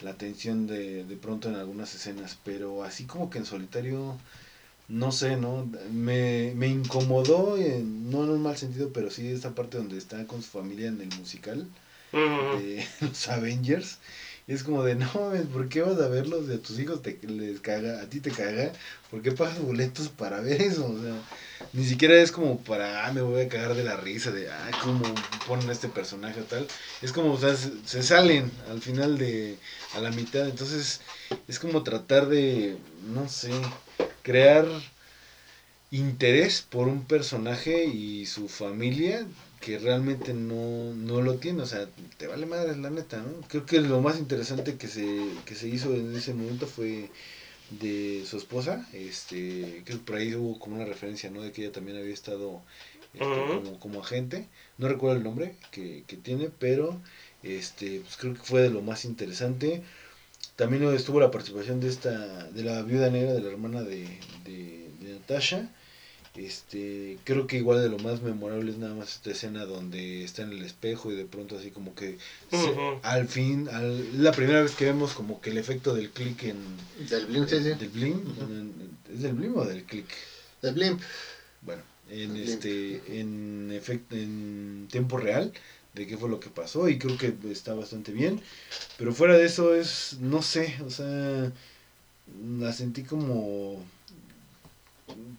la 0.00 0.14
tensión 0.14 0.66
de, 0.66 1.04
de 1.04 1.16
pronto 1.16 1.48
en 1.48 1.56
algunas 1.56 1.94
escenas, 1.94 2.36
pero 2.44 2.84
así 2.84 3.04
como 3.04 3.30
que 3.30 3.38
en 3.38 3.46
solitario 3.46 4.16
no 4.88 5.10
sé, 5.12 5.36
¿no? 5.36 5.68
Me, 5.92 6.52
me 6.54 6.68
incomodó, 6.68 7.56
en, 7.56 8.10
no 8.10 8.24
en 8.24 8.30
un 8.30 8.42
mal 8.42 8.56
sentido, 8.56 8.92
pero 8.92 9.10
sí 9.10 9.26
esta 9.28 9.54
parte 9.54 9.78
donde 9.78 9.98
está 9.98 10.24
con 10.26 10.42
su 10.42 10.50
familia 10.50 10.88
en 10.88 11.00
el 11.00 11.08
musical 11.18 11.66
uh 12.12 12.16
-huh. 12.16 12.58
de 12.60 12.86
los 13.00 13.28
Avengers. 13.28 13.98
Y 14.48 14.52
es 14.52 14.62
como 14.62 14.84
de, 14.84 14.94
no 14.94 15.10
mames, 15.12 15.46
¿por 15.46 15.68
qué 15.68 15.82
vas 15.82 15.98
a 15.98 16.06
verlos? 16.08 16.46
De 16.46 16.58
tus 16.58 16.78
hijos 16.78 17.02
te, 17.02 17.18
les 17.26 17.60
caga, 17.60 18.00
a 18.00 18.08
ti 18.08 18.20
te 18.20 18.30
caga. 18.30 18.72
¿Por 19.10 19.20
qué 19.20 19.32
pagas 19.32 19.60
boletos 19.60 20.08
para 20.08 20.40
ver 20.40 20.62
eso? 20.62 20.86
O 20.86 21.02
sea, 21.02 21.20
ni 21.72 21.84
siquiera 21.84 22.14
es 22.14 22.30
como 22.30 22.60
para, 22.60 23.06
ah, 23.06 23.12
me 23.12 23.22
voy 23.22 23.42
a 23.42 23.48
cagar 23.48 23.74
de 23.74 23.82
la 23.82 23.96
risa, 23.96 24.30
de, 24.30 24.48
ah, 24.48 24.70
cómo 24.84 25.02
ponen 25.48 25.68
a 25.68 25.72
este 25.72 25.88
personaje 25.88 26.40
o 26.40 26.44
tal. 26.44 26.68
Es 27.02 27.12
como, 27.12 27.32
o 27.32 27.38
sea, 27.40 27.56
se, 27.56 27.72
se, 27.84 28.04
salen 28.04 28.52
al 28.70 28.80
final 28.80 29.18
de, 29.18 29.58
a 29.94 30.00
la 30.00 30.12
mitad. 30.12 30.48
Entonces, 30.48 31.00
es 31.48 31.58
como 31.58 31.82
tratar 31.82 32.28
de, 32.28 32.76
no 33.12 33.28
sé, 33.28 33.50
crear 34.22 34.66
interés 35.90 36.62
por 36.62 36.86
un 36.86 37.04
personaje 37.04 37.86
y 37.86 38.26
su 38.26 38.48
familia 38.48 39.26
que 39.66 39.80
realmente 39.80 40.32
no, 40.32 40.94
no 40.94 41.22
lo 41.22 41.38
tiene, 41.38 41.60
o 41.62 41.66
sea, 41.66 41.88
te 42.18 42.28
vale 42.28 42.46
madre 42.46 42.76
la 42.76 42.88
neta, 42.88 43.16
¿no? 43.16 43.40
Creo 43.48 43.66
que 43.66 43.80
lo 43.80 44.00
más 44.00 44.16
interesante 44.16 44.76
que 44.76 44.86
se, 44.86 45.04
que 45.44 45.56
se 45.56 45.66
hizo 45.66 45.92
en 45.92 46.14
ese 46.14 46.34
momento 46.34 46.68
fue 46.68 47.10
de 47.70 48.22
su 48.26 48.36
esposa, 48.36 48.88
este, 48.92 49.82
que 49.84 49.96
por 49.96 50.14
ahí 50.14 50.36
hubo 50.36 50.60
como 50.60 50.76
una 50.76 50.84
referencia, 50.84 51.32
¿no? 51.32 51.42
De 51.42 51.50
que 51.50 51.62
ella 51.64 51.72
también 51.72 51.98
había 51.98 52.14
estado 52.14 52.62
este, 53.12 53.24
como, 53.24 53.80
como, 53.80 54.00
agente, 54.02 54.46
no 54.78 54.86
recuerdo 54.86 55.16
el 55.16 55.24
nombre 55.24 55.56
que, 55.72 56.04
que 56.06 56.16
tiene, 56.16 56.48
pero 56.60 57.00
este, 57.42 58.02
pues 58.02 58.16
creo 58.18 58.34
que 58.34 58.42
fue 58.42 58.62
de 58.62 58.70
lo 58.70 58.82
más 58.82 59.04
interesante. 59.04 59.82
También 60.54 60.84
estuvo 60.94 61.18
la 61.18 61.32
participación 61.32 61.80
de 61.80 61.88
esta, 61.88 62.44
de 62.50 62.62
la 62.62 62.82
viuda 62.82 63.10
negra, 63.10 63.34
de 63.34 63.40
la 63.40 63.50
hermana 63.50 63.82
de, 63.82 64.06
de, 64.44 64.90
de 65.00 65.14
Natasha. 65.14 65.68
Este, 66.36 67.18
creo 67.24 67.46
que 67.46 67.56
igual 67.56 67.82
de 67.82 67.88
lo 67.88 67.98
más 67.98 68.20
memorable 68.20 68.70
es 68.70 68.76
nada 68.76 68.94
más 68.94 69.14
esta 69.14 69.30
escena 69.30 69.64
donde 69.64 70.22
está 70.22 70.42
en 70.42 70.52
el 70.52 70.62
espejo 70.62 71.10
y 71.10 71.16
de 71.16 71.24
pronto 71.24 71.56
así 71.58 71.70
como 71.70 71.94
que 71.94 72.18
al 73.02 73.26
fin, 73.26 73.68
al, 73.70 74.22
la 74.22 74.32
primera 74.32 74.60
vez 74.60 74.74
que 74.74 74.84
vemos 74.84 75.14
como 75.14 75.40
que 75.40 75.50
el 75.50 75.58
efecto 75.58 75.94
del 75.94 76.10
click 76.10 76.42
en... 76.44 76.58
Del 77.08 77.26
blimp, 77.26 77.48
sí, 77.48 77.56
sí. 77.62 77.70
Del 77.70 77.88
blimp, 77.88 78.26
¿es 79.12 79.22
del 79.22 79.32
blimp 79.32 79.56
o 79.56 79.64
del 79.64 79.84
click? 79.84 80.08
Del 80.60 80.74
blimp. 80.74 81.00
Bueno, 81.62 81.82
en 82.10 82.36
este, 82.36 83.20
en 83.20 83.70
efecto, 83.72 84.14
en 84.14 84.88
tiempo 84.90 85.16
real 85.16 85.52
de 85.94 86.06
qué 86.06 86.18
fue 86.18 86.28
lo 86.28 86.38
que 86.38 86.50
pasó 86.50 86.88
y 86.88 86.98
creo 86.98 87.16
que 87.16 87.34
está 87.50 87.72
bastante 87.72 88.12
bien. 88.12 88.40
Pero 88.98 89.14
fuera 89.14 89.38
de 89.38 89.46
eso 89.46 89.74
es, 89.74 90.18
no 90.20 90.42
sé, 90.42 90.76
o 90.84 90.90
sea, 90.90 91.50
la 92.58 92.72
sentí 92.72 93.02
como, 93.02 93.82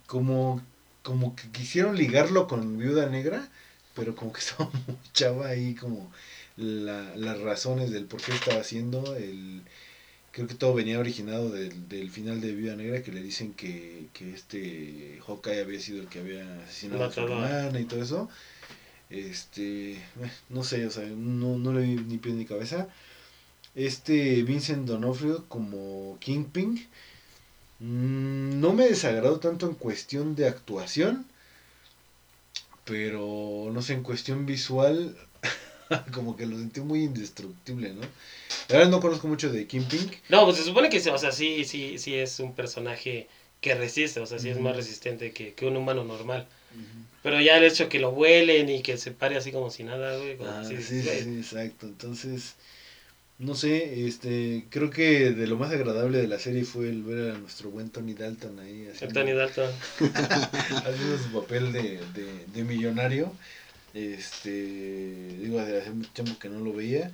como 0.07 0.61
como 1.07 1.37
que 1.37 1.49
quisieron 1.51 1.95
ligarlo 1.95 2.49
con 2.49 2.77
Viuda 2.77 3.07
Negra, 3.07 3.47
pero 3.95 4.13
como 4.13 4.33
que 4.33 4.39
estaba 4.41 4.69
muy 4.69 4.97
chava 5.13 5.47
ahí 5.47 5.73
como 5.73 6.11
la, 6.57 7.15
las 7.15 7.39
razones 7.39 7.91
del 7.91 8.03
por 8.03 8.21
qué 8.21 8.33
estaba 8.33 8.59
haciendo 8.59 9.15
el 9.15 9.61
creo 10.33 10.47
que 10.47 10.55
todo 10.55 10.73
venía 10.73 10.99
originado 10.99 11.49
del, 11.49 11.87
del 11.87 12.11
final 12.11 12.41
de 12.41 12.53
Viuda 12.53 12.75
Negra 12.75 13.03
que 13.03 13.13
le 13.13 13.23
dicen 13.23 13.53
que, 13.53 14.07
que 14.11 14.33
este 14.33 15.21
Hawkeye 15.25 15.61
había 15.61 15.79
sido 15.79 16.01
el 16.01 16.09
que 16.09 16.19
había 16.19 16.43
asesinado 16.65 17.05
a 17.05 17.11
su 17.13 17.21
hermana 17.21 17.79
y 17.79 17.85
todo 17.85 18.03
eso. 18.03 18.29
Este 19.09 19.93
eh, 19.93 20.01
no 20.49 20.65
sé 20.65 20.85
o 20.85 20.91
sea 20.91 21.05
no, 21.05 21.57
no 21.57 21.71
le 21.71 21.83
vi 21.83 21.95
ni 21.95 22.17
pie 22.17 22.33
ni 22.33 22.45
cabeza. 22.45 22.89
Este 23.75 24.43
Vincent 24.43 24.85
Donofrio 24.85 25.45
como 25.47 26.17
Kingpin 26.19 26.85
no 27.79 28.73
me 28.73 28.87
desagradó 28.87 29.39
tanto 29.39 29.67
en 29.67 29.75
cuestión 29.75 30.35
de 30.35 30.47
actuación, 30.47 31.25
pero 32.85 33.69
no 33.71 33.81
sé, 33.81 33.93
en 33.93 34.03
cuestión 34.03 34.45
visual, 34.45 35.15
como 36.13 36.35
que 36.35 36.45
lo 36.45 36.57
sentí 36.57 36.79
muy 36.81 37.03
indestructible, 37.03 37.93
¿no? 37.93 38.01
La 38.69 38.77
verdad 38.77 38.91
no 38.91 38.99
conozco 38.99 39.27
mucho 39.27 39.51
de 39.51 39.67
Kim 39.67 39.83
Pink. 39.83 40.13
No, 40.29 40.45
pues 40.45 40.57
se 40.57 40.63
supone 40.63 40.89
que, 40.89 40.97
o 41.09 41.17
sea, 41.17 41.31
sí, 41.31 41.65
sí, 41.65 41.97
sí 41.97 42.15
es 42.15 42.39
un 42.39 42.53
personaje 42.53 43.27
que 43.61 43.75
resiste, 43.75 44.19
o 44.19 44.25
sea, 44.25 44.39
sí 44.39 44.49
es 44.49 44.59
más 44.59 44.75
resistente 44.75 45.31
que, 45.31 45.53
que 45.53 45.65
un 45.65 45.77
humano 45.77 46.03
normal. 46.03 46.47
Pero 47.23 47.41
ya 47.41 47.57
el 47.57 47.63
hecho 47.63 47.89
que 47.89 47.99
lo 47.99 48.11
vuelen 48.11 48.69
y 48.69 48.81
que 48.81 48.97
se 48.97 49.11
pare 49.11 49.35
así 49.35 49.51
como 49.51 49.69
si 49.69 49.83
nada, 49.83 50.15
güey. 50.17 50.37
Ah, 50.41 50.63
sí, 50.67 50.81
sí, 50.81 51.01
sí, 51.01 51.37
exacto. 51.39 51.87
Entonces, 51.87 52.55
no 53.39 53.53
sé, 53.53 54.07
este, 54.07 54.65
creo 54.69 54.89
que 54.89 55.31
de 55.31 55.45
lo 55.45 55.57
más 55.57 55.71
agradable 55.71 56.17
de 56.17 56.27
la 56.27 56.39
serie 56.39 56.63
fue 56.63 56.89
el 56.89 57.03
ver 57.03 57.35
a 57.35 57.37
nuestro 57.37 57.69
buen 57.69 57.89
Tony 57.89 58.13
Dalton 58.13 58.59
ahí. 58.59 58.89
el 58.99 59.13
Tony 59.13 59.33
Dalton. 59.33 59.71
haciendo 59.99 61.17
su 61.19 61.31
papel 61.31 61.71
de, 61.71 61.99
de, 62.53 62.63
millonario. 62.63 63.31
Este, 63.93 64.49
digo, 65.39 65.59
hace 65.59 65.91
mucho 65.91 66.09
tiempo 66.11 66.39
que 66.39 66.49
no 66.49 66.59
lo 66.61 66.73
veía. 66.73 67.11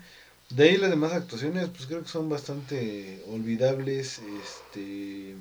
De 0.50 0.70
ahí 0.70 0.77
las 0.77 0.92
demás 0.92 1.12
actuaciones, 1.12 1.68
pues 1.70 1.88
creo 1.88 2.03
que 2.03 2.10
son 2.10 2.30
bastante 2.30 3.22
olvidables. 3.27 4.22
Este, 4.42 5.36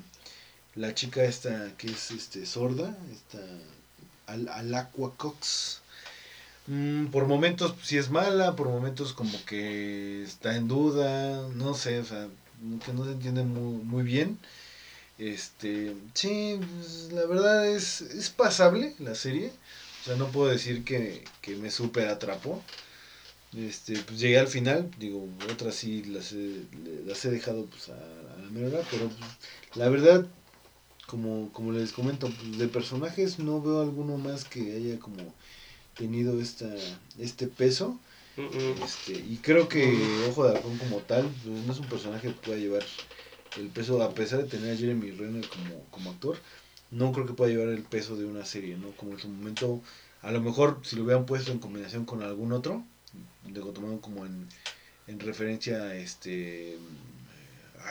la 0.75 0.93
chica 0.93 1.23
esta 1.23 1.71
que 1.77 1.91
es 1.91 2.11
este 2.11 2.45
sorda, 2.45 2.97
esta 3.11 3.39
Al 4.27 4.49
Alacua 4.49 5.13
Cox 5.15 5.82
Mm, 6.67 7.07
por 7.07 7.27
momentos 7.27 7.75
sí 7.83 7.97
es 7.97 8.09
mala, 8.09 8.55
por 8.55 8.69
momentos 8.69 9.13
como 9.13 9.33
que 9.45 10.23
está 10.23 10.55
en 10.55 10.67
duda, 10.67 11.47
no 11.55 11.73
sé, 11.73 11.99
o 11.99 12.05
sea, 12.05 12.27
que 12.85 12.93
no 12.93 13.05
se 13.05 13.11
entiende 13.11 13.43
muy, 13.43 13.83
muy 13.83 14.03
bien. 14.03 14.39
Este, 15.17 15.95
sí, 16.13 16.59
pues, 16.59 17.11
la 17.13 17.25
verdad 17.25 17.67
es, 17.69 18.01
es 18.01 18.29
pasable 18.29 18.95
la 18.99 19.15
serie. 19.15 19.51
O 20.01 20.05
sea, 20.05 20.15
no 20.17 20.27
puedo 20.29 20.49
decir 20.51 20.83
que, 20.83 21.23
que 21.41 21.55
me 21.57 21.71
super 21.71 22.07
atrapó. 22.09 22.61
Este, 23.55 23.97
pues 23.99 24.19
llegué 24.19 24.39
al 24.39 24.47
final, 24.47 24.89
digo, 24.97 25.29
otras 25.51 25.75
sí 25.75 26.03
las 26.05 26.33
he, 26.33 26.63
las 27.05 27.23
he 27.23 27.29
dejado 27.29 27.67
pues 27.67 27.89
a, 27.89 27.93
la 28.41 28.49
mera 28.49 28.79
pero 28.89 29.07
pues, 29.09 29.29
la 29.75 29.89
verdad, 29.89 30.25
como, 31.05 31.51
como 31.53 31.71
les 31.71 31.91
comento, 31.91 32.29
pues, 32.29 32.57
de 32.57 32.67
personajes 32.67 33.37
no 33.39 33.61
veo 33.61 33.81
alguno 33.81 34.17
más 34.17 34.45
que 34.45 34.75
haya 34.75 34.99
como 34.99 35.17
tenido 35.95 36.39
esta, 36.39 36.69
este 37.19 37.47
peso. 37.47 37.99
Este, 38.83 39.13
y 39.13 39.37
creo 39.43 39.67
que 39.67 39.95
Ojo 40.29 40.47
de 40.47 40.55
Halcón 40.55 40.77
como 40.79 40.97
tal, 40.99 41.29
pues, 41.43 41.65
no 41.65 41.71
es 41.73 41.79
un 41.79 41.85
personaje 41.87 42.29
que 42.29 42.33
pueda 42.33 42.57
llevar 42.57 42.83
el 43.57 43.67
peso, 43.67 44.01
a 44.01 44.13
pesar 44.13 44.41
de 44.41 44.49
tener 44.49 44.73
a 44.73 44.77
Jeremy 44.77 45.11
Renner 45.11 45.47
como, 45.47 45.85
como 45.91 46.11
actor, 46.11 46.37
no 46.89 47.11
creo 47.11 47.27
que 47.27 47.33
pueda 47.33 47.51
llevar 47.51 47.69
el 47.69 47.83
peso 47.83 48.15
de 48.15 48.25
una 48.25 48.45
serie, 48.45 48.75
¿no? 48.77 48.91
Como 48.91 49.13
en 49.13 49.19
su 49.19 49.27
momento, 49.27 49.81
a 50.21 50.31
lo 50.31 50.41
mejor 50.41 50.79
si 50.83 50.95
lo 50.95 51.03
hubieran 51.03 51.27
puesto 51.27 51.51
en 51.51 51.59
combinación 51.59 52.05
con 52.05 52.23
algún 52.23 52.53
otro, 52.53 52.83
digo, 53.45 53.69
tomando 53.71 54.01
como 54.01 54.25
en, 54.25 54.47
en 55.07 55.19
referencia 55.19 55.83
a 55.83 55.95
este, 55.95 56.77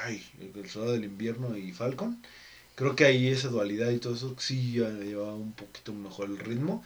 ay, 0.04 0.22
el 0.40 0.68
Soldado 0.68 0.94
del 0.94 1.04
Invierno 1.04 1.56
y 1.56 1.72
Falcon, 1.72 2.20
creo 2.74 2.96
que 2.96 3.04
ahí 3.04 3.28
esa 3.28 3.48
dualidad 3.48 3.90
y 3.90 3.98
todo 3.98 4.14
eso 4.14 4.34
sí 4.38 4.72
llevaba 4.72 5.34
un 5.34 5.52
poquito 5.52 5.92
mejor 5.92 6.30
el 6.30 6.38
ritmo. 6.38 6.82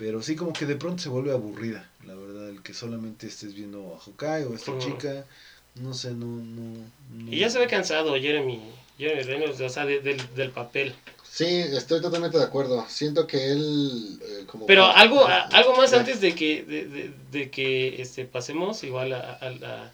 Pero 0.00 0.22
sí 0.22 0.34
como 0.34 0.54
que 0.54 0.64
de 0.64 0.76
pronto 0.76 1.02
se 1.02 1.10
vuelve 1.10 1.30
aburrida, 1.30 1.86
la 2.06 2.14
verdad, 2.14 2.48
el 2.48 2.62
que 2.62 2.72
solamente 2.72 3.26
estés 3.26 3.52
viendo 3.52 3.94
a 3.94 4.02
Hawkeye 4.02 4.46
o 4.46 4.54
a 4.54 4.56
esta 4.56 4.78
chica, 4.78 5.26
no 5.74 5.92
sé, 5.92 6.12
no, 6.12 6.24
no, 6.24 7.30
Y 7.30 7.40
ya 7.40 7.50
se 7.50 7.58
ve 7.58 7.66
cansado 7.66 8.14
Jeremy, 8.14 8.62
Jeremy 8.96 9.22
Reynolds, 9.24 9.60
o 9.60 9.68
sea, 9.68 9.84
del 9.84 10.50
papel. 10.52 10.94
Sí, 11.22 11.44
estoy 11.44 12.00
totalmente 12.00 12.38
de 12.38 12.44
acuerdo. 12.44 12.82
Siento 12.88 13.26
que 13.26 13.52
él 13.52 14.18
eh, 14.22 14.44
como 14.46 14.64
Pero 14.64 14.86
algo 14.86 15.26
algo 15.26 15.76
más 15.76 15.92
antes 15.92 16.22
de 16.22 16.34
que 16.34 16.62
de, 16.62 17.12
de, 17.30 17.50
que 17.50 18.00
este 18.00 18.24
pasemos 18.24 18.82
igual 18.84 19.12
a, 19.12 19.38
a, 19.42 19.92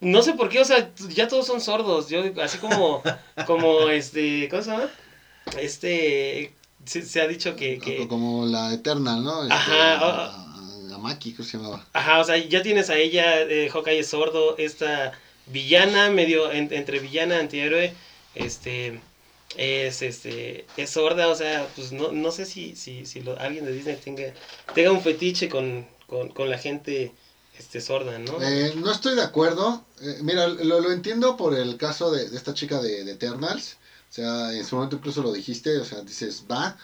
no 0.00 0.20
sé 0.20 0.34
por 0.34 0.50
qué, 0.50 0.60
o 0.60 0.66
sea, 0.66 0.92
ya 1.08 1.28
todos 1.28 1.46
son 1.46 1.62
sordos. 1.62 2.10
Yo 2.10 2.22
así 2.42 2.58
como 2.58 3.02
como 3.46 3.88
este, 3.88 4.50
¿cómo 4.50 4.62
se 4.62 4.70
llama? 4.70 4.90
Este 5.58 6.52
se, 6.84 7.20
ha 7.20 7.26
dicho 7.26 7.56
que, 7.56 7.78
que, 7.78 8.06
Como 8.08 8.46
la 8.46 8.72
eterna, 8.72 9.16
¿no? 9.16 9.42
Este, 9.42 9.54
Ajá. 9.54 10.46
La, 10.88 10.98
Maki, 10.98 11.32
¿cómo 11.32 11.48
se 11.48 11.56
llamaba? 11.56 11.86
Ajá, 11.92 12.18
o 12.18 12.24
sea, 12.24 12.36
ya 12.36 12.62
tienes 12.62 12.90
a 12.90 12.96
ella, 12.96 13.40
eh, 13.42 13.70
Hawkeye 13.70 14.00
es 14.00 14.08
sordo, 14.08 14.56
esta 14.58 15.12
villana, 15.46 16.10
medio 16.10 16.52
entre 16.52 16.98
villana, 16.98 17.38
antihéroe, 17.38 17.94
este 18.34 19.00
es 19.56 20.02
este 20.02 20.66
es 20.76 20.90
sorda, 20.90 21.28
o 21.28 21.34
sea, 21.34 21.66
pues 21.74 21.92
no, 21.92 22.12
no 22.12 22.30
sé 22.30 22.44
si, 22.44 22.76
si, 22.76 23.06
si 23.06 23.20
lo, 23.20 23.38
alguien 23.38 23.64
de 23.64 23.72
Disney 23.72 23.96
tenga, 23.96 24.32
tenga 24.74 24.92
un 24.92 25.00
fetiche 25.00 25.48
con, 25.48 25.86
con, 26.06 26.28
con 26.28 26.50
la 26.50 26.58
gente 26.58 27.12
este 27.58 27.80
sorda, 27.80 28.18
¿no? 28.18 28.42
Eh, 28.42 28.74
no 28.76 28.90
estoy 28.90 29.14
de 29.14 29.22
acuerdo. 29.22 29.84
Eh, 30.00 30.18
mira, 30.22 30.46
lo, 30.48 30.80
lo, 30.80 30.92
entiendo 30.92 31.36
por 31.36 31.54
el 31.54 31.76
caso 31.76 32.10
de, 32.10 32.28
de 32.28 32.36
esta 32.36 32.54
chica 32.54 32.80
de, 32.80 33.04
de 33.04 33.12
Eternals. 33.12 33.76
O 34.10 34.12
sea, 34.12 34.52
en 34.52 34.64
su 34.66 34.74
momento 34.74 34.96
incluso 34.96 35.22
lo 35.22 35.32
dijiste, 35.32 35.78
o 35.78 35.84
sea, 35.84 36.02
dices, 36.02 36.44
va. 36.50 36.76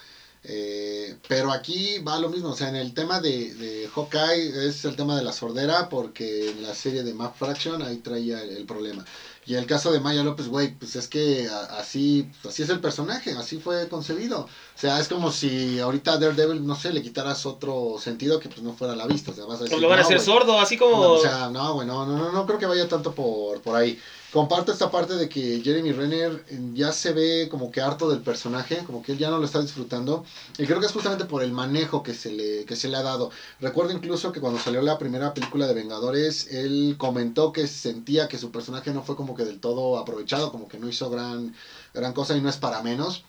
Eh, 0.49 1.17
pero 1.27 1.51
aquí 1.51 1.99
va 1.99 2.21
lo 2.21 2.29
mismo, 2.29 2.51
o 2.51 2.57
sea, 2.57 2.69
en 2.69 2.77
el 2.77 2.95
tema 2.95 3.19
de, 3.19 3.53
de 3.55 3.89
Hawkeye 3.89 4.69
es 4.69 4.85
el 4.85 4.95
tema 4.95 5.17
de 5.17 5.25
la 5.25 5.33
sordera, 5.33 5.89
porque 5.89 6.51
en 6.51 6.63
la 6.63 6.73
serie 6.73 7.03
de 7.03 7.15
Map 7.15 7.37
Fraction 7.37 7.83
ahí 7.83 7.97
traía 7.97 8.41
el, 8.45 8.65
problema. 8.65 9.05
Y 9.45 9.55
el 9.55 9.67
caso 9.67 9.91
de 9.91 9.99
Maya 9.99 10.23
López, 10.23 10.47
güey, 10.47 10.73
pues 10.75 10.95
es 10.95 11.09
que 11.09 11.49
así, 11.71 12.31
así 12.49 12.63
es 12.63 12.69
el 12.69 12.79
personaje, 12.79 13.33
así 13.33 13.59
fue 13.59 13.89
concebido. 13.89 14.43
O 14.43 14.79
sea, 14.79 15.01
es 15.01 15.09
como 15.09 15.33
si 15.33 15.81
ahorita 15.81 16.13
a 16.13 16.19
Daredevil, 16.19 16.65
no 16.65 16.77
sé, 16.77 16.93
le 16.93 17.03
quitaras 17.03 17.45
otro 17.45 17.97
sentido 18.01 18.39
que 18.39 18.49
pues 18.49 18.63
no 18.63 18.73
fuera 18.73 18.95
la 18.95 19.07
vista. 19.09 19.33
O 19.33 19.35
sea, 19.35 19.47
vas 19.47 19.59
a 19.59 19.65
decir, 19.65 19.73
pues 19.73 19.83
lo 19.83 19.89
van 19.89 19.99
a 19.99 20.03
hacer 20.03 20.21
sordo, 20.21 20.61
así 20.61 20.77
como... 20.77 20.97
o 20.97 21.21
sea, 21.21 21.49
no, 21.51 21.75
güey, 21.75 21.89
no, 21.89 22.07
no, 22.07 22.19
no, 22.19 22.31
no 22.31 22.47
creo 22.47 22.61
que 22.61 22.67
vaya 22.67 22.87
tanto 22.87 23.13
por, 23.13 23.61
por 23.63 23.75
ahí 23.75 23.99
comparto 24.37 24.71
esta 24.71 24.91
parte 24.91 25.15
de 25.15 25.31
que 25.31 25.63
Jeremy 25.65 25.93
Renner 25.93 26.45
ya 26.75 26.93
se 26.93 27.11
ve 27.13 27.49
como 27.51 27.71
que 27.71 27.81
harto 27.81 28.11
del 28.11 28.21
personaje, 28.21 28.85
como 28.85 29.03
que 29.03 29.13
él 29.13 29.19
ya 29.19 29.31
no 29.31 29.39
lo 29.39 29.47
está 29.47 29.61
disfrutando. 29.63 30.25
Y 30.59 30.67
creo 30.67 30.79
que 30.79 30.85
es 30.85 30.93
justamente 30.93 31.25
por 31.25 31.43
el 31.43 31.53
manejo 31.53 32.03
que 32.03 32.13
se 32.13 32.31
le, 32.31 32.67
que 32.67 32.77
se 32.77 32.89
le 32.89 32.99
ha 32.99 33.03
dado. 33.03 33.31
Recuerdo 33.61 33.93
incluso 33.93 34.33
que 34.33 34.41
cuando 34.41 34.59
salió 34.61 34.83
la 34.83 34.99
primera 34.99 35.33
película 35.33 35.67
de 35.67 35.73
Vengadores, 35.73 36.47
él 36.51 36.97
comentó 36.99 37.51
que 37.51 37.67
sentía 37.67 38.29
que 38.29 38.37
su 38.37 38.51
personaje 38.51 38.93
no 38.93 39.03
fue 39.03 39.17
como 39.17 39.35
que 39.35 39.45
del 39.45 39.59
todo 39.59 39.97
aprovechado, 39.97 40.51
como 40.51 40.69
que 40.69 40.77
no 40.79 40.87
hizo 40.89 41.09
gran, 41.09 41.55
gran 41.95 42.13
cosa 42.13 42.37
y 42.37 42.43
no 42.43 42.51
es 42.51 42.59
para 42.59 42.83
menos. 42.83 43.23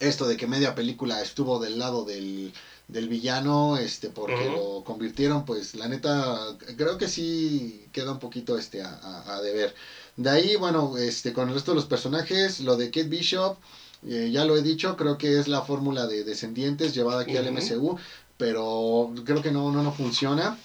esto 0.00 0.26
de 0.26 0.36
que 0.36 0.46
media 0.46 0.74
película 0.76 1.20
estuvo 1.20 1.58
del 1.58 1.78
lado 1.78 2.04
del, 2.04 2.52
del 2.86 3.08
villano, 3.08 3.76
este, 3.76 4.10
porque 4.10 4.48
lo 4.48 4.82
convirtieron, 4.84 5.44
pues 5.44 5.74
la 5.74 5.88
neta, 5.88 6.54
creo 6.76 6.96
que 6.98 7.08
sí 7.08 7.88
queda 7.92 8.12
un 8.12 8.18
poquito 8.20 8.56
este 8.56 8.80
a, 8.82 8.92
a- 8.94 9.34
a 9.36 9.40
deber. 9.40 9.74
De 10.18 10.30
ahí, 10.30 10.56
bueno, 10.56 10.96
este, 10.96 11.32
con 11.32 11.46
el 11.46 11.54
resto 11.54 11.70
de 11.70 11.76
los 11.76 11.86
personajes, 11.86 12.58
lo 12.58 12.76
de 12.76 12.86
Kate 12.90 13.04
Bishop, 13.04 13.56
eh, 14.04 14.30
ya 14.32 14.44
lo 14.44 14.56
he 14.56 14.62
dicho, 14.62 14.96
creo 14.96 15.16
que 15.16 15.38
es 15.38 15.46
la 15.46 15.62
fórmula 15.62 16.08
de 16.08 16.24
descendientes 16.24 16.92
llevada 16.92 17.20
aquí 17.20 17.36
al. 17.36 17.52
MCU, 17.52 17.96
pero 18.36 19.12
creo 19.24 19.40
que 19.40 19.52
no, 19.52 19.70
no, 19.70 19.80
no 19.80 19.92
funciona. 19.92 20.56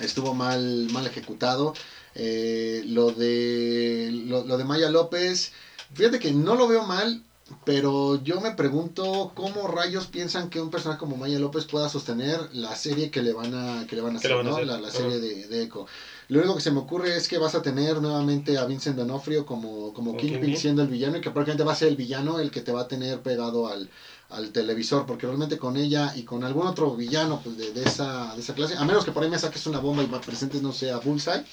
Estuvo 0.00 0.34
mal, 0.34 0.88
mal 0.90 1.06
ejecutado. 1.06 1.72
Eh, 2.16 2.82
lo 2.84 3.12
de 3.12 4.10
lo, 4.12 4.42
lo 4.42 4.56
de 4.56 4.64
Maya 4.64 4.88
López, 4.88 5.52
fíjate 5.92 6.18
que 6.18 6.32
no 6.32 6.56
lo 6.56 6.66
veo 6.66 6.82
mal, 6.82 7.22
pero 7.64 8.16
yo 8.16 8.40
me 8.40 8.50
pregunto 8.50 9.30
cómo 9.34 9.68
rayos 9.68 10.08
piensan 10.08 10.48
que 10.48 10.60
un 10.60 10.70
personaje 10.70 10.98
como 10.98 11.16
Maya 11.16 11.38
López 11.38 11.64
pueda 11.64 11.88
sostener 11.88 12.40
la 12.52 12.74
serie 12.74 13.10
que 13.10 13.22
le 13.22 13.32
van 13.32 13.54
a 13.54 13.86
que 13.86 13.94
le 13.94 14.02
van 14.02 14.16
a 14.16 14.18
hacer, 14.18 14.30
le 14.32 14.36
van 14.36 14.46
a 14.48 14.50
¿no? 14.50 14.64
La, 14.64 14.90
serie 14.90 15.20
de, 15.20 15.46
de 15.46 15.62
Echo. 15.62 15.86
Lo 16.28 16.38
único 16.38 16.54
que 16.54 16.62
se 16.62 16.70
me 16.70 16.78
ocurre 16.78 17.16
es 17.16 17.28
que 17.28 17.36
vas 17.36 17.54
a 17.54 17.60
tener 17.60 18.00
nuevamente 18.00 18.56
a 18.56 18.64
Vincent 18.64 18.96
D'Onofrio 18.96 19.44
como, 19.44 19.92
como 19.92 20.16
Kingpin 20.16 20.56
siendo 20.56 20.82
el 20.82 20.88
villano 20.88 21.18
y 21.18 21.20
que 21.20 21.30
prácticamente 21.30 21.64
va 21.64 21.72
a 21.72 21.76
ser 21.76 21.88
el 21.88 21.96
villano 21.96 22.38
el 22.38 22.50
que 22.50 22.62
te 22.62 22.72
va 22.72 22.82
a 22.82 22.88
tener 22.88 23.20
pegado 23.20 23.68
al, 23.68 23.90
al 24.30 24.50
televisor, 24.50 25.04
porque 25.06 25.26
realmente 25.26 25.58
con 25.58 25.76
ella 25.76 26.12
y 26.16 26.22
con 26.24 26.42
algún 26.42 26.66
otro 26.66 26.96
villano 26.96 27.40
pues, 27.42 27.58
de, 27.58 27.72
de 27.72 27.82
esa, 27.84 28.34
de 28.34 28.40
esa 28.40 28.54
clase, 28.54 28.74
a 28.76 28.84
menos 28.84 29.04
que 29.04 29.12
por 29.12 29.22
ahí 29.22 29.28
me 29.28 29.38
saques 29.38 29.66
una 29.66 29.80
bomba 29.80 30.02
y 30.02 30.06
me 30.06 30.18
presentes, 30.18 30.62
no 30.62 30.72
sé, 30.72 30.90
a 30.90 30.98
Bullseye, 30.98 31.44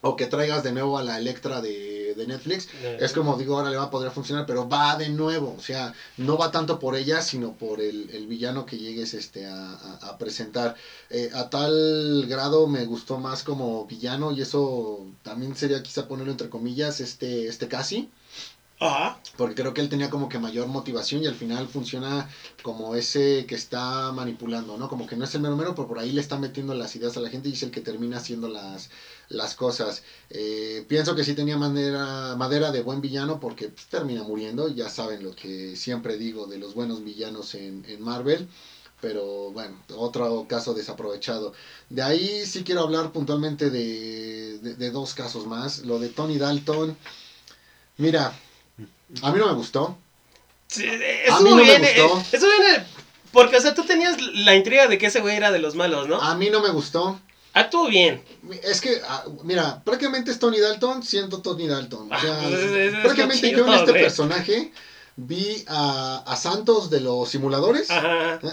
o 0.00 0.14
que 0.14 0.26
traigas 0.26 0.62
de 0.62 0.72
nuevo 0.72 0.96
a 0.96 1.02
la 1.02 1.18
Electra 1.18 1.60
de, 1.60 2.14
de 2.14 2.26
Netflix, 2.26 2.68
es 3.00 3.12
como 3.12 3.36
digo, 3.36 3.56
ahora 3.56 3.70
le 3.70 3.76
va 3.76 3.84
a 3.84 3.90
poder 3.90 4.12
funcionar, 4.12 4.46
pero 4.46 4.68
va 4.68 4.96
de 4.96 5.08
nuevo, 5.08 5.56
o 5.58 5.60
sea, 5.60 5.92
no 6.16 6.38
va 6.38 6.52
tanto 6.52 6.78
por 6.78 6.94
ella, 6.94 7.20
sino 7.20 7.54
por 7.54 7.80
el, 7.80 8.08
el 8.10 8.26
villano 8.28 8.64
que 8.64 8.78
llegues 8.78 9.12
este, 9.14 9.46
a, 9.46 9.72
a- 9.72 9.98
a 10.10 10.16
presentar. 10.18 10.76
Eh, 11.10 11.30
a 11.34 11.50
tal 11.50 12.26
grado 12.28 12.68
me 12.68 12.84
gustó 12.84 13.18
más 13.18 13.42
como 13.42 13.86
villano, 13.86 14.30
y 14.30 14.40
eso 14.40 15.04
también 15.22 15.56
sería 15.56 15.82
quizá 15.82 16.06
ponerlo 16.06 16.30
entre 16.30 16.48
comillas, 16.48 17.00
este, 17.00 17.48
este 17.48 17.66
casi 17.66 18.08
Ajá. 18.80 19.18
porque 19.36 19.54
creo 19.56 19.74
que 19.74 19.80
él 19.80 19.88
tenía 19.88 20.08
como 20.08 20.28
que 20.28 20.38
mayor 20.38 20.68
motivación 20.68 21.22
y 21.22 21.26
al 21.26 21.34
final 21.34 21.68
funciona 21.68 22.28
como 22.62 22.94
ese 22.94 23.44
que 23.48 23.54
está 23.56 24.12
manipulando, 24.12 24.76
¿no? 24.76 24.88
Como 24.88 25.06
que 25.06 25.16
no 25.16 25.24
es 25.24 25.34
el 25.34 25.40
mero 25.40 25.56
mero, 25.56 25.74
pero 25.74 25.88
por 25.88 25.98
ahí 25.98 26.12
le 26.12 26.20
está 26.20 26.38
metiendo 26.38 26.74
las 26.74 26.94
ideas 26.94 27.16
a 27.16 27.20
la 27.20 27.28
gente 27.28 27.48
y 27.48 27.52
es 27.54 27.62
el 27.62 27.70
que 27.72 27.80
termina 27.80 28.18
haciendo 28.18 28.48
las, 28.48 28.88
las 29.28 29.54
cosas. 29.54 30.02
Eh, 30.30 30.84
pienso 30.88 31.14
que 31.16 31.24
sí 31.24 31.34
tenía 31.34 31.56
madera, 31.56 32.34
madera 32.36 32.70
de 32.70 32.80
buen 32.80 33.00
villano 33.00 33.40
porque 33.40 33.68
pues, 33.68 33.86
termina 33.88 34.22
muriendo, 34.22 34.68
ya 34.68 34.88
saben 34.88 35.22
lo 35.24 35.32
que 35.32 35.74
siempre 35.76 36.16
digo 36.16 36.46
de 36.46 36.58
los 36.58 36.74
buenos 36.74 37.02
villanos 37.02 37.54
en, 37.54 37.84
en 37.88 38.00
Marvel. 38.00 38.46
Pero 39.00 39.52
bueno, 39.52 39.80
otro 39.94 40.46
caso 40.48 40.74
desaprovechado. 40.74 41.52
De 41.88 42.02
ahí 42.02 42.44
sí 42.46 42.64
quiero 42.64 42.80
hablar 42.82 43.12
puntualmente 43.12 43.70
de, 43.70 44.58
de- 44.58 44.74
de 44.74 44.90
dos 44.90 45.14
casos 45.14 45.46
más. 45.46 45.78
Lo 45.84 45.98
de 46.00 46.08
Tony 46.08 46.36
Dalton. 46.38 46.96
Mira, 47.96 48.32
a 49.22 49.30
mí 49.32 49.38
no 49.38 49.46
me 49.46 49.54
gustó. 49.54 49.96
Sí, 50.66 50.86
A 50.86 50.92
eso 50.92 51.40
mí 51.42 51.50
no 51.50 51.56
me 51.56 51.62
viene, 51.64 51.94
gustó. 52.02 52.18
eh, 52.20 52.24
eso 52.32 52.46
viene 52.46 52.84
porque, 53.32 53.56
o 53.56 53.60
sea, 53.60 53.74
tú 53.74 53.84
tenías 53.84 54.20
la 54.20 54.54
intriga 54.54 54.86
de 54.86 54.98
que 54.98 55.06
ese 55.06 55.20
güey 55.20 55.36
era 55.36 55.50
de 55.50 55.58
los 55.58 55.74
malos, 55.74 56.08
¿no? 56.08 56.20
A 56.20 56.34
mí 56.34 56.50
no 56.50 56.60
me 56.60 56.70
gustó. 56.70 57.20
Actuó 57.54 57.88
bien. 57.88 58.22
Es 58.62 58.80
que, 58.80 59.00
ah, 59.08 59.24
mira, 59.44 59.82
prácticamente 59.84 60.30
es 60.30 60.38
Tony 60.38 60.58
Dalton 60.60 61.02
siendo 61.02 61.40
Tony 61.42 61.66
Dalton. 61.66 62.12
O 62.12 62.20
sea, 62.20 62.34
Ah, 62.38 62.40
pues, 62.42 62.54
es- 62.54 62.70
es- 62.70 62.94
es 62.94 63.00
prácticamente 63.00 63.50
yo 63.50 63.66
en 63.66 63.72
este 63.72 63.92
personaje 63.92 64.72
vi 65.20 65.64
a, 65.66 66.18
a 66.24 66.36
Santos 66.36 66.90
de 66.90 67.00
los 67.00 67.28
simuladores. 67.28 67.88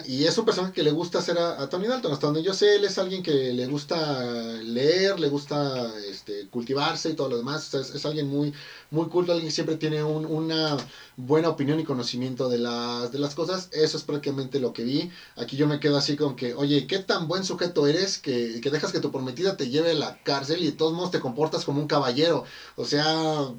Y 0.07 0.25
es 0.25 0.35
un 0.39 0.45
personaje 0.45 0.73
que 0.73 0.81
le 0.81 0.89
gusta 0.89 1.19
hacer 1.19 1.37
a, 1.37 1.61
a 1.61 1.69
Tony 1.69 1.85
Dalton. 1.85 2.11
Hasta 2.11 2.25
donde 2.25 2.41
yo 2.41 2.55
sé, 2.55 2.75
él 2.77 2.85
es 2.85 2.97
alguien 2.97 3.21
que 3.21 3.53
le 3.53 3.67
gusta 3.67 4.41
leer, 4.63 5.19
le 5.19 5.27
gusta 5.29 5.93
este, 6.09 6.47
cultivarse 6.47 7.11
y 7.11 7.13
todo 7.13 7.29
lo 7.29 7.37
demás. 7.37 7.67
O 7.67 7.69
sea, 7.69 7.81
es, 7.81 7.93
es 7.93 8.03
alguien 8.05 8.27
muy, 8.27 8.51
muy 8.89 9.05
culto, 9.09 9.31
alguien 9.31 9.47
que 9.49 9.53
siempre 9.53 9.75
tiene 9.75 10.03
un- 10.03 10.25
una 10.25 10.75
buena 11.17 11.49
opinión 11.49 11.79
y 11.79 11.83
conocimiento 11.83 12.49
de 12.49 12.57
las, 12.57 13.11
de 13.11 13.19
las 13.19 13.35
cosas. 13.35 13.69
Eso 13.71 13.95
es 13.95 14.01
prácticamente 14.03 14.59
lo 14.59 14.73
que 14.73 14.83
vi. 14.83 15.11
Aquí 15.35 15.57
yo 15.57 15.67
me 15.67 15.79
quedo 15.79 15.97
así 15.97 16.15
con 16.15 16.35
que, 16.35 16.55
oye, 16.55 16.87
¿qué 16.87 16.97
tan 16.97 17.27
buen 17.27 17.43
sujeto 17.43 17.85
eres 17.85 18.17
que, 18.17 18.59
que 18.59 18.71
dejas 18.71 18.91
que 18.91 18.99
tu 18.99 19.11
prometida 19.11 19.55
te 19.55 19.69
lleve 19.69 19.91
a 19.91 19.93
la 19.93 20.23
cárcel 20.23 20.63
y 20.63 20.65
de 20.65 20.71
todos 20.71 20.93
modos 20.93 21.11
te 21.11 21.19
comportas 21.19 21.63
como 21.63 21.79
un 21.79 21.87
caballero? 21.87 22.43
O 22.75 22.85
sea... 22.85 23.49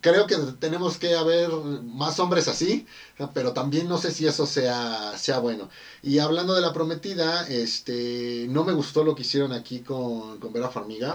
Creo 0.00 0.26
que 0.26 0.36
tenemos 0.60 0.96
que 0.98 1.14
haber 1.14 1.48
más 1.50 2.20
hombres 2.20 2.46
así, 2.48 2.86
pero 3.34 3.52
también 3.52 3.88
no 3.88 3.98
sé 3.98 4.12
si 4.12 4.26
eso 4.26 4.46
sea, 4.46 5.16
sea 5.18 5.38
bueno. 5.38 5.68
Y 6.02 6.18
hablando 6.18 6.54
de 6.54 6.60
la 6.60 6.72
prometida, 6.72 7.48
este 7.48 8.46
no 8.48 8.64
me 8.64 8.72
gustó 8.72 9.02
lo 9.02 9.14
que 9.14 9.22
hicieron 9.22 9.52
aquí 9.52 9.80
con, 9.80 10.38
con 10.38 10.52
Vera 10.52 10.68
Farmiga. 10.70 11.14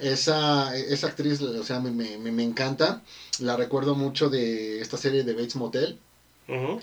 Esa, 0.00 0.74
esa 0.76 1.06
actriz, 1.08 1.40
o 1.42 1.62
sea, 1.64 1.78
me, 1.80 1.90
me, 1.90 2.16
me- 2.18 2.42
encanta. 2.42 3.02
La 3.38 3.56
recuerdo 3.56 3.94
mucho 3.94 4.28
de 4.28 4.80
esta 4.80 4.96
serie 4.96 5.24
de 5.24 5.34
Bates 5.34 5.56
Motel. 5.56 5.98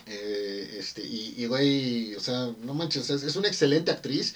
Eh, 0.05 0.75
este, 0.79 1.01
y, 1.01 1.33
y, 1.37 1.45
güey, 1.45 2.15
o 2.15 2.19
sea, 2.19 2.51
no 2.61 2.73
manches, 2.73 3.09
es, 3.09 3.23
es 3.23 3.35
una 3.35 3.47
excelente 3.49 3.91
actriz, 3.91 4.33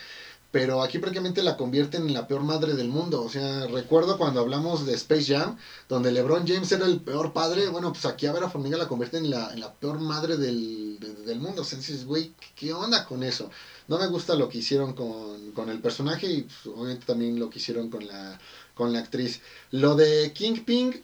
pero 0.53 0.83
aquí 0.83 0.99
prácticamente 0.99 1.41
la 1.43 1.57
convierten 1.57 2.07
en 2.07 2.13
la 2.13 2.27
peor 2.27 2.43
madre 2.43 2.75
del 2.75 2.87
mundo. 2.87 3.21
O 3.23 3.29
sea, 3.29 3.65
recuerdo 3.67 4.17
cuando 4.19 4.39
hablamos 4.39 4.85
de 4.85 4.93
Space 4.93 5.33
Jam, 5.33 5.57
donde 5.89 6.11
LeBron 6.11 6.45
James 6.47 6.71
era 6.71 6.85
el 6.85 7.01
peor 7.01 7.33
padre, 7.33 7.67
bueno, 7.69 7.91
pues 7.91 8.05
aquí 8.05 8.27
a 8.27 8.31
Vera 8.33 8.49
Farmiga 8.49 8.77
la 8.77 8.87
convierten 8.87 9.25
en 9.25 9.31
la, 9.31 9.51
en 9.51 9.59
la 9.59 9.73
peor 9.73 9.99
madre 9.99 10.37
del, 10.37 10.99
de- 10.99 11.13
del 11.25 11.39
mundo. 11.39 11.63
O 11.63 11.65
sea, 11.65 11.79
dices, 11.79 12.05
güey, 12.05 12.33
¿qué, 12.39 12.47
qué 12.55 12.73
onda 12.73 13.03
con 13.05 13.23
eso? 13.23 13.49
No 13.87 13.97
me 13.97 14.07
gusta 14.07 14.35
lo 14.35 14.47
que 14.47 14.59
hicieron 14.59 14.93
con, 14.93 15.51
con 15.53 15.69
el 15.69 15.79
personaje 15.81 16.27
y 16.31 16.41
pues, 16.43 16.67
obviamente 16.67 17.05
también 17.07 17.39
lo 17.39 17.49
que 17.49 17.59
hicieron 17.59 17.89
con 17.89 18.05
la, 18.07 18.39
con 18.75 18.93
la 18.93 18.99
actriz. 18.99 19.41
Lo 19.71 19.95
de 19.95 20.31
Kingpin, 20.33 21.03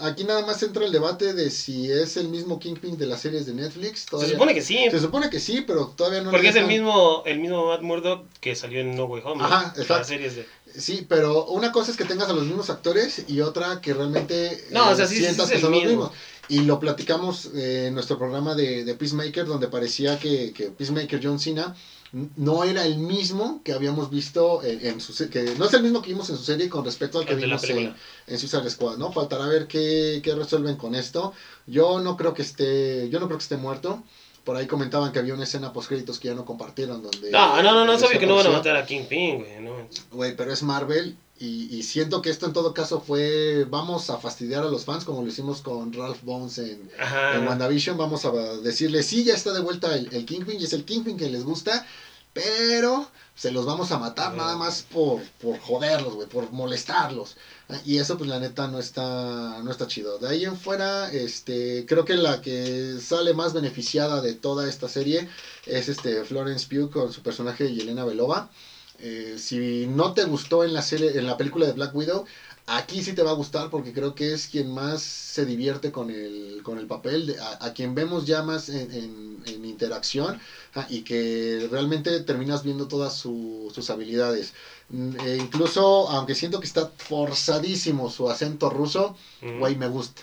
aquí 0.00 0.24
nada 0.24 0.44
más 0.44 0.62
entra 0.62 0.84
el 0.84 0.92
debate 0.92 1.32
de 1.34 1.50
si 1.50 1.90
es 1.90 2.16
el 2.16 2.28
mismo 2.28 2.58
Kingpin 2.58 2.96
de 2.98 3.06
las 3.06 3.20
series 3.20 3.46
de 3.46 3.54
Netflix. 3.54 4.06
Se 4.18 4.30
supone 4.30 4.54
que 4.54 4.62
sí. 4.62 4.78
se 4.90 5.00
supone 5.00 5.30
que 5.30 5.40
sí, 5.40 5.62
pero 5.66 5.86
todavía 5.96 6.22
no 6.22 6.30
Porque 6.30 6.48
es 6.48 6.56
el 6.56 6.66
mismo, 6.66 7.22
el 7.26 7.38
mismo 7.38 7.66
Matt 7.68 7.82
Murdock 7.82 8.24
que 8.40 8.54
salió 8.56 8.80
en 8.80 8.96
No 8.96 9.04
Way 9.04 9.22
Home. 9.24 9.38
¿no? 9.38 9.44
Ajá, 9.44 9.62
Las 9.68 9.78
exacto. 9.78 10.04
series 10.08 10.36
de... 10.36 10.46
Sí, 10.76 11.06
pero 11.08 11.46
una 11.46 11.72
cosa 11.72 11.90
es 11.90 11.96
que 11.96 12.04
tengas 12.04 12.28
a 12.28 12.32
los 12.32 12.44
mismos 12.44 12.70
actores 12.70 13.24
y 13.28 13.40
otra 13.40 13.80
que 13.80 13.92
realmente 13.94 14.46
eh, 14.52 14.64
No, 14.70 14.90
o 14.90 14.94
sea, 14.94 15.06
sí, 15.06 15.16
sientas 15.18 15.48
sí 15.48 15.54
que 15.54 15.60
son 15.60 15.72
los 15.72 15.82
mismo. 15.82 16.02
mismos. 16.04 16.18
Y 16.48 16.60
lo 16.60 16.80
platicamos 16.80 17.50
eh, 17.54 17.86
en 17.88 17.94
nuestro 17.94 18.18
programa 18.18 18.54
de, 18.54 18.84
de 18.84 18.94
Peacemaker, 18.94 19.46
donde 19.46 19.68
parecía 19.68 20.18
que, 20.18 20.52
que 20.52 20.64
Peacemaker 20.70 21.20
John 21.22 21.38
Cena 21.38 21.74
no 22.12 22.64
era 22.64 22.84
el 22.84 22.98
mismo 22.98 23.62
que 23.64 23.72
habíamos 23.72 24.10
visto 24.10 24.64
en, 24.64 24.84
en 24.84 25.00
su 25.00 25.14
que 25.30 25.54
no 25.56 25.66
es 25.66 25.74
el 25.74 25.82
mismo 25.82 26.02
que 26.02 26.10
vimos 26.10 26.28
en 26.30 26.36
su 26.36 26.42
serie 26.42 26.68
con 26.68 26.84
respecto 26.84 27.18
al 27.18 27.26
que 27.26 27.36
vimos 27.36 27.62
en, 27.64 27.94
en 28.26 28.38
Suicide 28.38 28.68
Squad, 28.68 28.96
¿no? 28.96 29.12
Faltará 29.12 29.46
ver 29.46 29.66
qué, 29.68 30.20
qué 30.22 30.34
resuelven 30.34 30.76
con 30.76 30.94
esto. 30.94 31.32
Yo 31.66 32.00
no 32.00 32.16
creo 32.16 32.34
que 32.34 32.42
esté, 32.42 33.08
yo 33.10 33.20
no 33.20 33.26
creo 33.26 33.38
que 33.38 33.44
esté 33.44 33.56
muerto. 33.56 34.02
Por 34.44 34.56
ahí 34.56 34.66
comentaban 34.66 35.12
que 35.12 35.18
había 35.18 35.34
una 35.34 35.44
escena 35.44 35.72
post 35.72 35.88
créditos 35.88 36.18
que 36.18 36.28
ya 36.28 36.34
no 36.34 36.44
compartieron 36.44 37.02
donde 37.02 37.30
No, 37.30 37.62
no, 37.62 37.72
no, 37.72 37.84
no, 37.84 37.94
obvio 37.94 38.18
que 38.18 38.26
no 38.26 38.36
van 38.36 38.46
a 38.46 38.50
matar 38.50 38.76
a 38.76 38.86
Kingpin, 38.86 39.38
güey. 39.38 39.60
No. 39.60 39.88
Güey, 40.10 40.34
pero 40.34 40.52
es 40.52 40.62
Marvel 40.62 41.16
y, 41.40 41.74
y 41.74 41.82
siento 41.82 42.20
que 42.22 42.30
esto 42.30 42.46
en 42.46 42.52
todo 42.52 42.74
caso 42.74 43.00
fue 43.00 43.64
vamos 43.68 44.10
a 44.10 44.18
fastidiar 44.18 44.62
a 44.62 44.68
los 44.68 44.84
fans 44.84 45.04
como 45.04 45.22
lo 45.22 45.28
hicimos 45.28 45.62
con 45.62 45.92
Ralph 45.92 46.22
Bones 46.22 46.58
en, 46.58 46.90
en 47.34 47.48
WandaVision. 47.48 47.96
Vamos 47.96 48.24
a 48.26 48.30
decirle, 48.58 49.02
sí, 49.02 49.24
ya 49.24 49.34
está 49.34 49.52
de 49.52 49.60
vuelta 49.60 49.94
el, 49.96 50.12
el 50.14 50.24
Kingpin 50.26 50.60
y 50.60 50.64
es 50.64 50.72
el 50.74 50.84
Kingpin 50.84 51.16
que 51.16 51.30
les 51.30 51.42
gusta, 51.44 51.84
pero 52.32 53.08
se 53.34 53.50
los 53.50 53.64
vamos 53.64 53.90
a 53.90 53.98
matar 53.98 54.32
Ah. 54.32 54.36
nada 54.36 54.56
más 54.56 54.82
por, 54.82 55.22
por 55.40 55.58
joderlos, 55.58 56.14
güey, 56.14 56.28
por 56.28 56.52
molestarlos. 56.52 57.36
Y 57.86 57.96
eso 57.98 58.18
pues 58.18 58.28
la 58.28 58.38
neta 58.38 58.68
no 58.68 58.78
está, 58.78 59.60
no 59.62 59.70
está 59.70 59.86
chido. 59.86 60.18
De 60.18 60.28
ahí 60.28 60.44
en 60.44 60.56
fuera, 60.58 61.10
este, 61.10 61.86
creo 61.86 62.04
que 62.04 62.16
la 62.16 62.40
que 62.42 62.98
sale 63.00 63.32
más 63.32 63.52
beneficiada 63.54 64.20
de 64.20 64.34
toda 64.34 64.68
esta 64.68 64.88
serie 64.88 65.28
es 65.66 65.88
este 65.88 66.24
Florence 66.24 66.66
Pugh 66.68 66.90
con 66.90 67.12
su 67.12 67.22
personaje 67.22 67.72
Yelena 67.72 68.04
Belova. 68.04 68.50
Eh, 69.02 69.36
si 69.38 69.86
no 69.86 70.10
te 70.12 70.24
gustó 70.24 70.62
en 70.62 70.72
la 70.72 70.82
serie, 70.82 71.16
en 71.16 71.24
la 71.26 71.36
película 71.36 71.64
de 71.66 71.72
Black 71.72 71.94
Widow, 71.94 72.22
aquí 72.66 73.02
sí 73.02 73.12
te 73.14 73.22
va 73.22 73.30
a 73.30 73.32
gustar 73.34 73.68
porque 73.70 73.92
creo 73.92 74.14
que 74.14 74.32
es 74.32 74.46
quien 74.46 74.68
más 74.72 75.00
se 75.00 75.44
divierte 75.46 75.90
con 75.90 76.10
el, 76.10 76.60
con 76.62 76.76
el 76.76 76.86
papel, 76.86 77.26
de- 77.26 77.38
a, 77.38 77.56
a 77.58 77.70
quien 77.70 77.94
vemos 77.94 78.26
ya 78.26 78.42
más 78.42 78.68
en, 78.68 78.90
en- 78.90 79.42
en 79.46 79.64
interacción 79.64 80.38
ah, 80.74 80.84
y 80.88 81.00
que 81.00 81.66
realmente 81.70 82.20
terminas 82.20 82.62
viendo 82.62 82.86
todas 82.86 83.12
su- 83.14 83.70
sus 83.74 83.88
habilidades. 83.88 84.52
Mm, 84.90 85.16
e 85.24 85.36
incluso, 85.36 86.08
aunque 86.10 86.34
siento 86.34 86.60
que 86.60 86.66
está 86.66 86.84
forzadísimo 86.84 88.08
su 88.10 88.28
acento 88.28 88.68
ruso, 88.68 89.14
Ujú. 89.40 89.52
güey, 89.58 89.74
me 89.76 89.86
gusta. 89.86 90.22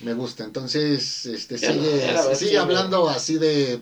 Me 0.00 0.12
gusta. 0.12 0.44
Entonces, 0.44 1.24
este, 1.26 1.56
Ya 1.56 1.68
sigue, 1.72 2.12
no, 2.12 2.34
sigue 2.34 2.58
hablando 2.58 3.08
así 3.08 3.36
de 3.36 3.78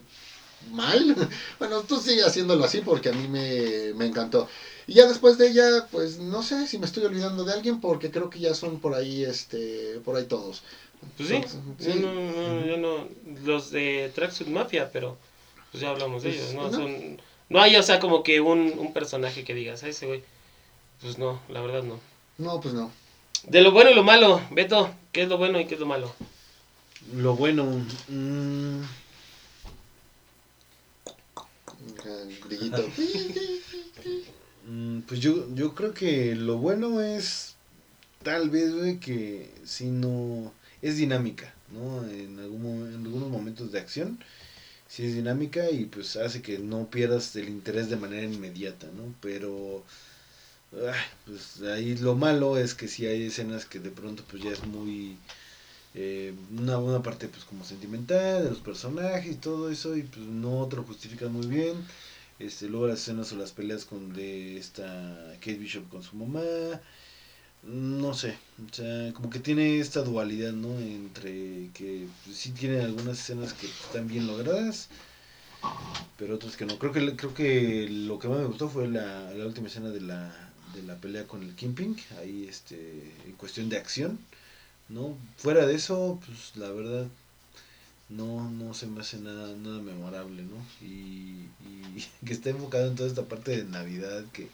mal. 0.71 1.17
bueno, 1.59 1.83
tú 1.83 1.99
sigue 1.99 2.23
haciéndolo 2.25 2.65
así 2.65 2.81
porque 2.81 3.09
a 3.11 3.13
mí 3.13 3.29
me, 3.29 3.93
me 3.95 4.07
encantó. 4.07 4.49
Y 4.87 4.95
ya 4.95 5.07
después 5.07 5.39
de 5.39 5.49
ella, 5.49 5.87
pues 5.91 6.19
no 6.19 6.43
sé 6.43 6.67
si 6.67 6.79
me 6.79 6.87
estoy 6.87 7.05
olvidando 7.05 7.45
de 7.45 7.53
alguien 7.53 7.81
porque 7.81 8.11
creo 8.11 8.29
que 8.31 8.41
ya 8.41 8.55
son 8.55 8.81
por 8.81 8.95
ahí, 8.95 9.23
este, 9.25 10.01
por 10.05 10.17
ahí 10.17 10.25
todos. 10.25 10.63
Pues 11.17 11.29
sí, 11.29 11.41
Son- 11.49 11.77
yo 11.79 11.95
no, 11.95 12.13
no, 12.13 12.67
yo 12.67 12.77
no, 12.77 13.09
los 13.45 13.71
de 13.71 14.11
Tracksuit 14.15 14.49
Mafia, 14.49 14.91
pero 14.93 15.17
pues 15.71 15.81
ya 15.83 15.91
hablamos 15.91 16.23
de 16.23 16.31
Pues, 16.31 16.41
ellos, 16.43 16.55
¿no? 16.55 16.71
¿no? 16.71 16.77
Son, 16.77 17.21
no 17.49 17.61
hay, 17.61 17.77
o 17.77 17.83
sea, 17.83 18.01
como 18.01 18.23
que 18.23 18.41
un, 18.41 18.75
un 18.79 18.93
personaje 18.93 19.45
que 19.45 19.55
digas, 19.55 19.83
a 19.83 19.89
ese 19.89 20.07
güey, 20.07 20.23
pues 21.01 21.19
no, 21.19 21.41
la 21.49 21.61
verdad 21.61 21.83
no. 21.83 21.99
No, 22.39 22.61
pues 22.61 22.75
no. 22.75 22.91
De 23.45 23.63
lo 23.63 23.73
bueno 23.73 23.91
y 23.91 23.95
lo 23.95 24.03
malo, 24.03 24.41
Beto, 24.51 24.93
¿qué 25.13 25.23
es 25.23 25.29
lo 25.29 25.39
bueno 25.39 25.59
y 25.61 25.67
qué 25.67 25.75
es 25.75 25.81
lo 25.81 25.87
malo? 25.87 26.13
Lo 27.15 27.35
bueno. 27.35 27.65
Mm, 34.67 35.01
Pues 35.01 35.21
yo, 35.21 35.53
yo 35.55 35.75
creo 35.75 35.95
que 35.95 36.35
lo 36.35 36.59
bueno 36.59 37.01
es 37.01 37.55
tal 38.23 38.51
vez, 38.51 38.75
güey, 38.75 38.99
que 39.01 39.51
si 39.65 39.87
no 39.87 40.53
es 40.83 40.97
dinámica, 40.97 41.55
¿no? 41.73 42.05
En, 42.09 42.39
algún, 42.39 42.93
en 42.95 43.05
algunos 43.07 43.29
momentos 43.29 43.73
de 43.73 43.79
acción, 43.79 44.19
si 44.89 45.05
es 45.05 45.15
dinámica 45.15 45.71
y 45.71 45.87
pues 45.87 46.17
hace 46.17 46.43
que 46.43 46.59
no 46.59 46.91
pierdas 46.91 47.35
el 47.37 47.49
interés 47.49 47.89
de 47.91 47.97
manera 47.97 48.25
inmediata, 48.25 48.87
¿no? 48.97 49.15
Pero, 49.21 49.85
pues 51.27 51.63
ahí 51.63 51.97
lo 51.97 52.15
malo 52.15 52.57
es 52.59 52.75
que 52.75 52.89
si 52.89 53.07
hay 53.07 53.25
escenas 53.27 53.67
que 53.67 53.79
de 53.79 53.91
pronto 53.91 54.25
pues 54.31 54.43
ya 54.43 54.51
es 54.51 54.65
muy... 54.67 55.17
eh, 55.95 56.33
una, 56.57 56.79
una 56.79 57.03
parte 57.03 57.29
pues 57.29 57.45
como 57.45 57.65
sentimental 57.65 58.45
de 58.45 58.51
los 58.51 58.61
personajes 58.61 59.33
y 59.33 59.37
todo 59.37 59.71
eso 59.71 59.97
y 59.97 60.03
pues 60.03 60.25
no 60.27 60.67
te 60.69 60.77
lo 60.77 60.85
justifican 60.85 61.33
muy 61.33 61.47
bien 61.47 61.77
este, 62.41 62.69
luego 62.69 62.87
las 62.89 63.01
escenas 63.01 63.31
o 63.33 63.37
las 63.37 63.53
peleas 63.53 63.85
con 63.85 64.15
de 64.15 64.57
esta 64.57 65.37
Kate 65.41 65.59
Bishop 65.59 65.89
con 65.91 66.03
su 66.03 66.17
mamá. 66.17 66.41
No 67.63 68.15
sé, 68.15 68.39
o 68.71 68.75
sea, 68.75 69.13
como 69.13 69.29
que 69.29 69.39
tiene 69.39 69.79
esta 69.81 70.01
dualidad, 70.01 70.53
¿no? 70.53 70.71
Entre 70.79 71.69
que 71.75 72.07
pues, 72.25 72.37
sí 72.39 72.53
tiene 72.53 72.81
algunas 72.81 73.19
escenas 73.21 73.53
que 73.53 73.67
están 73.67 74.09
bien 74.09 74.27
logradas, 74.27 74.89
pero 76.19 76.37
otras 76.37 76.57
que 76.57 76.65
no. 76.65 76.79
Creo 76.79 76.93
que 76.93 77.17
creo 77.17 77.35
que 77.35 77.89
lo 77.91 78.19
que 78.19 78.29
más 78.29 78.39
me 78.39 78.47
gustó 78.47 78.69
fue 78.71 78.89
la, 78.89 79.31
la 79.35 79.47
última 79.47 79.69
escena 79.69 79.91
de 79.91 80.01
la, 80.01 80.33
de 80.75 80.83
la 80.83 80.97
pelea 80.97 81.27
con 81.27 81.43
el 81.43 81.55
Kingpin, 81.55 81.97
ahí 82.19 82.47
este, 82.49 83.13
en 83.27 83.33
cuestión 83.37 83.69
de 83.69 83.77
acción, 83.77 84.19
¿no? 84.91 85.17
Fuera 85.39 85.67
de 85.67 85.75
eso, 85.75 86.21
pues 86.27 86.57
la 86.57 86.71
verdad 86.71 87.07
no, 88.09 88.51
no 88.51 88.75
se 88.75 88.87
me 88.87 89.01
hace 89.01 89.19
nada, 89.19 89.55
nada 89.57 89.81
memorable, 89.81 90.43
¿no? 90.43 90.57
Y, 90.85 91.47
y 91.67 92.07
que 92.27 92.33
está 92.33 92.51
enfocado 92.51 92.89
en 92.89 92.97
toda 92.97 93.09
esta 93.09 93.23
parte 93.25 93.57
de 93.57 93.65
Navidad, 93.65 94.25
que 94.33 94.49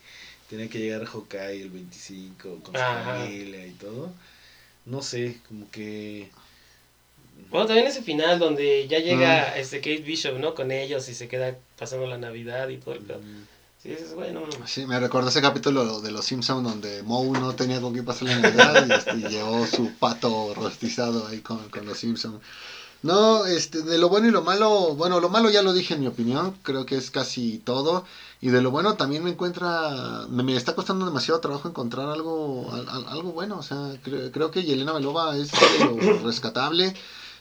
tenía 0.49 0.69
que 0.69 0.79
llegar 0.79 1.05
Hawkeye 1.07 1.63
el 1.63 1.71
25 1.71 2.61
con 2.63 2.75
su 2.75 2.81
Ajá. 2.81 3.17
familia 3.25 3.67
y 3.67 3.73
todo. 3.73 4.13
No 4.85 5.03
sé, 5.03 5.39
como 5.49 5.69
que... 5.71 6.29
Bueno, 7.51 7.67
también 7.67 7.87
ese 7.87 8.03
final 8.03 8.39
donde 8.39 8.87
ya 8.89 8.99
llega 8.99 9.49
Ah. 9.53 9.59
este 9.59 9.79
Kate 9.79 9.99
Bishop, 10.03 10.39
¿no? 10.39 10.55
Con 10.55 10.71
ellos 10.71 11.09
y 11.09 11.15
se 11.15 11.29
queda 11.29 11.57
pasando 11.79 12.07
la 12.07 12.17
Navidad 12.19 12.69
y 12.69 12.79
todo 12.79 12.95
el 12.95 13.01
mm, 13.03 13.47
Sí, 13.87 13.93
dices, 13.93 14.15
Sí, 14.67 14.85
me 14.87 14.99
recuerda 14.99 15.29
ese 15.29 15.41
capítulo 15.41 16.01
de 16.01 16.11
Los 16.11 16.25
Simpsons 16.25 16.63
donde 16.65 17.03
Moe 17.05 17.39
no 17.39 17.53
tenía 17.55 17.81
con 17.81 17.93
quién 17.93 18.05
pasar 18.05 18.29
la 18.29 18.39
Navidad 18.39 18.85
y, 18.87 18.93
este, 18.93 19.17
y 19.17 19.29
llevó 19.29 19.65
su 19.67 19.93
pato 19.93 20.53
rostizado 20.55 21.27
ahí 21.27 21.41
con, 21.41 21.69
con 21.69 21.87
Los 21.87 21.99
Simpsons. 21.99 22.41
No, 23.03 23.45
este, 23.47 23.83
de 23.83 23.99
lo 23.99 24.09
bueno 24.09 24.27
y 24.27 24.33
lo 24.33 24.43
malo, 24.43 24.97
bueno, 24.97 25.21
lo 25.21 25.29
malo 25.29 25.51
ya 25.51 25.63
lo 25.63 25.73
dije 25.73 25.95
en 25.95 26.01
mi 26.01 26.09
opinión, 26.09 26.53
creo 26.63 26.85
que 26.85 26.97
es 26.97 27.11
casi 27.11 27.61
todo. 27.63 28.03
Y 28.41 28.49
de 28.49 28.61
lo 28.61 28.71
bueno 28.73 28.95
también 28.95 29.23
me 29.23 29.31
encuentra, 29.31 30.25
me, 30.29 30.43
me 30.43 30.57
está 30.57 30.73
costando 30.73 31.05
demasiado 31.05 31.39
trabajo 31.39 31.69
encontrar 31.69 32.09
algo, 32.09 32.69
al- 32.73 32.89
al- 32.89 33.07
algo 33.07 33.31
bueno. 33.33 33.59
O 33.59 33.63
sea, 33.63 33.77
cre- 34.05 34.33
creo 34.33 34.51
que 34.51 34.65
Yelena 34.65 34.93
Belova 34.93 35.37
es 35.37 35.51
lo 35.79 35.97
rescatable. 36.25 36.93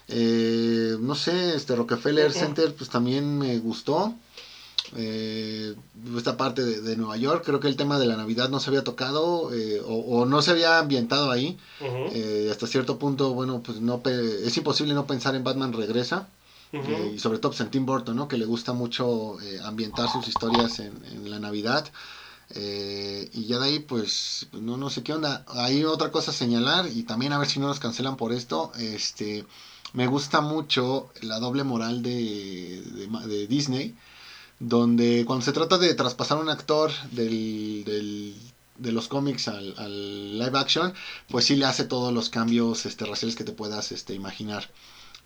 Eh, 0.07 0.95
no 0.99 1.15
sé, 1.15 1.55
este 1.55 1.75
Rockefeller 1.75 2.27
Center 2.39 2.75
pues 2.75 2.89
también 2.89 3.37
me 3.39 3.57
gustó. 3.57 4.13
Eh, 4.97 5.75
esta 6.17 6.37
parte 6.37 6.63
de, 6.63 6.81
de 6.81 6.95
Nueva 6.95 7.17
York, 7.17 7.43
creo 7.45 7.59
que 7.59 7.67
el 7.67 7.75
tema 7.75 7.99
de 7.99 8.05
la 8.07 8.15
Navidad 8.15 8.49
no 8.49 8.59
se 8.59 8.69
había 8.69 8.83
tocado 8.83 9.53
eh, 9.53 9.81
o, 9.85 9.93
o 10.21 10.25
no 10.25 10.41
se 10.41 10.51
había 10.51 10.79
ambientado 10.79 11.31
ahí. 11.31 11.57
Eh, 12.13 12.47
hasta 12.51 12.65
cierto 12.67 12.97
punto, 12.97 13.33
bueno, 13.33 13.61
pues 13.61 13.81
no 13.81 14.01
es 14.05 14.55
imposible 14.57 14.93
no 14.93 15.05
pensar 15.05 15.35
en 15.35 15.43
Batman 15.43 15.73
Regresa. 15.73 16.29
y 17.15 17.19
sobre 17.19 17.39
todo 17.39 17.51
pues, 17.51 17.61
en 17.61 17.71
Tim 17.71 17.85
Burton, 17.85 18.15
¿no? 18.15 18.27
Que 18.27 18.37
le 18.37 18.45
gusta 18.45 18.73
mucho 18.73 19.37
ambientar 19.63 20.09
sus 20.11 20.27
historias 20.27 20.79
en, 20.79 20.93
en 21.11 21.29
la 21.29 21.39
Navidad. 21.39 21.85
Y 22.53 23.45
ya 23.47 23.59
de 23.59 23.65
ahí, 23.65 23.79
pues, 23.79 24.47
no, 24.53 24.77
no 24.77 24.89
sé 24.89 25.03
qué 25.03 25.13
onda. 25.13 25.45
Hay 25.47 25.83
otra 25.83 26.11
cosa 26.11 26.31
a 26.31 26.33
señalar 26.33 26.87
y 26.87 27.03
también 27.03 27.33
a 27.33 27.37
ver 27.37 27.47
si 27.47 27.59
no 27.59 27.67
nos 27.67 27.79
cancelan 27.79 28.17
por 28.17 28.31
esto. 28.33 28.71
Este, 28.77 29.45
me 29.93 30.07
gusta 30.07 30.41
mucho 30.41 31.09
la 31.21 31.39
doble 31.39 31.63
moral 31.63 32.01
de, 32.01 32.81
de 33.27 33.47
Disney, 33.47 33.95
donde 34.67 35.23
cuando 35.25 35.45
se 35.45 35.51
trata 35.51 35.77
de 35.77 35.93
traspasar 35.93 36.37
un 36.37 36.49
actor 36.49 36.91
del, 37.11 37.83
del- 37.85 38.35
de 38.77 38.91
los 38.91 39.07
cómics 39.07 39.47
al, 39.47 39.73
al 39.77 40.37
live 40.39 40.57
action, 40.57 40.93
pues 41.29 41.45
sí 41.45 41.55
le 41.55 41.65
hace 41.65 41.85
todos 41.85 42.11
los 42.11 42.29
cambios 42.29 42.85
este, 42.85 43.05
raciales 43.05 43.35
que 43.35 43.43
te 43.43 43.53
puedas 43.53 43.91
este, 43.91 44.13
imaginar. 44.13 44.67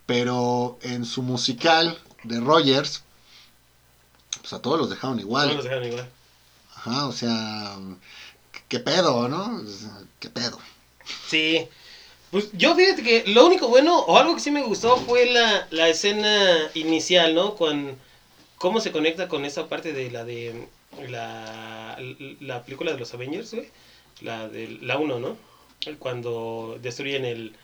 Pero 0.06 0.78
en 0.82 1.06
su 1.06 1.21
musical 1.21 1.97
de 2.23 2.39
Rogers, 2.41 3.02
pues 4.41 4.54
a 4.54 4.60
todos 4.60 4.78
los 4.78 4.89
dejaron 4.89 5.19
igual. 5.19 5.45
Todos 5.47 5.56
los 5.56 5.63
dejaron 5.65 5.88
igual. 5.88 6.10
Ajá, 6.75 7.08
o 7.08 7.12
sea, 7.13 7.78
qué 8.67 8.80
pedo, 8.80 9.28
¿no? 9.30 9.63
Qué 10.19 10.30
pedo. 10.30 10.60
Sí. 11.28 11.65
Pues 12.32 12.49
yo 12.54 12.75
fíjate 12.75 13.02
que 13.02 13.23
lo 13.25 13.45
único 13.45 13.67
bueno, 13.69 13.99
o 13.99 14.17
algo 14.17 14.36
que 14.36 14.41
sí 14.41 14.52
me 14.52 14.62
gustó, 14.63 14.97
fue 14.97 15.25
la, 15.25 15.65
la 15.71 15.88
escena 15.89 16.69
inicial, 16.75 17.34
¿no? 17.34 17.56
Con 17.56 17.97
cómo 18.60 18.82
se 18.82 18.91
conecta 18.91 19.28
con 19.28 19.45
esa 19.45 19.67
parte 19.67 19.93
de 19.93 20.12
la 20.12 20.24
de 20.24 20.67
la, 21.10 21.98
la 22.41 22.63
película 22.63 22.91
de 22.91 23.00
los 23.00 23.13
Avengers, 23.13 23.54
güey. 23.54 23.69
La 24.22 24.48
de 24.48 24.78
la 24.82 24.98
1, 24.98 25.19
¿no? 25.19 25.38
Cuando 25.98 26.78
destruyen 26.82 27.26
el, 27.26 27.56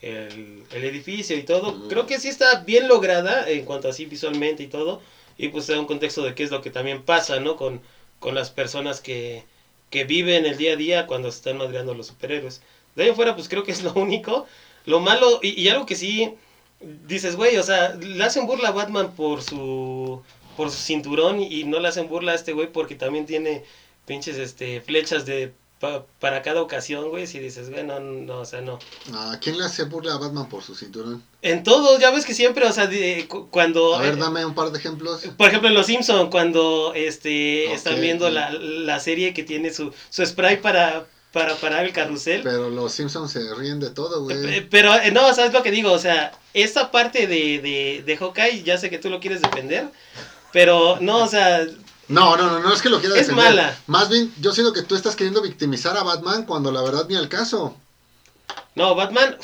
el, 0.00 0.64
el 0.72 0.84
edificio 0.84 1.36
y 1.36 1.42
todo. 1.42 1.72
Mm. 1.72 1.88
Creo 1.88 2.06
que 2.06 2.18
sí 2.18 2.28
está 2.28 2.60
bien 2.62 2.88
lograda 2.88 3.48
en 3.48 3.64
cuanto 3.64 3.88
así 3.88 4.06
visualmente 4.06 4.62
y 4.64 4.68
todo. 4.68 5.02
Y 5.36 5.48
pues 5.48 5.66
da 5.68 5.78
un 5.78 5.86
contexto 5.86 6.24
de 6.24 6.34
qué 6.34 6.42
es 6.42 6.50
lo 6.50 6.62
que 6.62 6.70
también 6.70 7.02
pasa, 7.02 7.38
¿no? 7.40 7.56
Con, 7.56 7.80
con 8.18 8.34
las 8.34 8.50
personas 8.50 9.00
que, 9.00 9.44
que 9.90 10.04
viven 10.04 10.46
el 10.46 10.56
día 10.56 10.72
a 10.72 10.76
día 10.76 11.06
cuando 11.06 11.30
se 11.30 11.38
están 11.38 11.58
madreando 11.58 11.94
los 11.94 12.08
superhéroes. 12.08 12.62
De 12.96 13.04
ahí 13.04 13.10
en 13.10 13.16
fuera, 13.16 13.36
pues 13.36 13.48
creo 13.48 13.62
que 13.62 13.72
es 13.72 13.82
lo 13.82 13.92
único. 13.92 14.46
Lo 14.86 15.00
malo, 15.00 15.40
y, 15.42 15.60
y 15.60 15.68
algo 15.68 15.84
que 15.84 15.94
sí 15.94 16.34
dices, 16.80 17.36
güey, 17.36 17.56
o 17.56 17.62
sea, 17.62 17.94
le 17.94 18.22
hacen 18.24 18.46
burla 18.46 18.68
a 18.68 18.72
Batman 18.72 19.12
por 19.14 19.42
su 19.42 20.22
por 20.58 20.70
su 20.72 20.76
cinturón 20.82 21.40
y 21.40 21.62
no 21.62 21.78
le 21.78 21.86
hacen 21.86 22.08
burla 22.08 22.32
a 22.32 22.34
este 22.34 22.52
güey 22.52 22.70
porque 22.72 22.96
también 22.96 23.26
tiene 23.26 23.62
pinches 24.06 24.36
este 24.38 24.80
flechas 24.80 25.24
de 25.24 25.52
pa- 25.78 26.04
para 26.18 26.42
cada 26.42 26.60
ocasión, 26.60 27.10
güey, 27.10 27.28
si 27.28 27.38
dices, 27.38 27.70
güey, 27.70 27.84
no, 27.84 28.00
no, 28.00 28.40
o 28.40 28.44
sea, 28.44 28.60
no. 28.60 28.80
¿A 29.14 29.38
quién 29.40 29.56
le 29.56 29.64
hace 29.64 29.84
burla 29.84 30.14
a 30.14 30.18
Batman 30.18 30.48
por 30.48 30.64
su 30.64 30.74
cinturón? 30.74 31.22
En 31.42 31.62
todo, 31.62 31.96
ya 32.00 32.10
ves 32.10 32.24
que 32.26 32.34
siempre, 32.34 32.66
o 32.66 32.72
sea, 32.72 32.88
de- 32.88 33.26
cu- 33.28 33.48
cuando 33.50 33.94
A 33.94 34.02
ver, 34.02 34.14
eh, 34.14 34.16
dame 34.16 34.44
un 34.44 34.54
par 34.56 34.72
de 34.72 34.78
ejemplos. 34.80 35.20
por 35.36 35.46
ejemplo, 35.46 35.68
en 35.68 35.74
Los 35.76 35.86
Simpson 35.86 36.28
cuando 36.30 36.92
este 36.94 37.72
están 37.72 38.00
viendo 38.00 38.28
la, 38.28 38.50
la 38.50 38.98
serie 38.98 39.32
que 39.32 39.44
tiene 39.44 39.72
su, 39.72 39.92
su 40.10 40.26
spray 40.26 40.56
para 40.60 41.06
para 41.30 41.54
parar 41.56 41.84
el 41.84 41.92
carrusel. 41.92 42.40
Pero 42.42 42.70
los 42.70 42.90
Simpsons 42.90 43.30
se 43.30 43.54
ríen 43.54 43.78
de 43.78 43.90
todo, 43.90 44.28
Eh, 44.30 44.40
güey. 44.42 44.68
Pero 44.70 44.94
eh, 44.96 45.10
no, 45.12 45.32
¿sabes 45.34 45.52
lo 45.52 45.62
que 45.62 45.70
digo? 45.70 45.92
O 45.92 45.98
sea, 45.98 46.32
esa 46.54 46.90
parte 46.90 47.26
de, 47.26 47.60
de, 47.60 48.02
de 48.04 48.16
Hawkeye, 48.16 48.62
ya 48.64 48.78
sé 48.78 48.88
que 48.88 48.98
tú 48.98 49.10
lo 49.10 49.20
quieres 49.20 49.42
defender, 49.42 49.88
pero 50.52 50.98
no, 51.00 51.18
o 51.24 51.28
sea, 51.28 51.66
No, 52.08 52.36
no, 52.36 52.46
no, 52.50 52.60
no 52.60 52.72
es 52.72 52.80
que 52.82 52.88
lo 52.88 53.00
quiera 53.00 53.14
Es 53.16 53.26
defender. 53.28 53.44
mala. 53.54 53.78
Más 53.86 54.08
bien, 54.08 54.32
yo 54.40 54.52
siento 54.52 54.72
que 54.72 54.82
tú 54.82 54.94
estás 54.94 55.14
queriendo 55.16 55.42
victimizar 55.42 55.96
a 55.96 56.02
Batman 56.02 56.44
cuando 56.46 56.72
la 56.72 56.82
verdad 56.82 57.06
ni 57.08 57.16
al 57.16 57.28
caso. 57.28 57.76
no, 58.74 58.94
Batman 58.94 59.36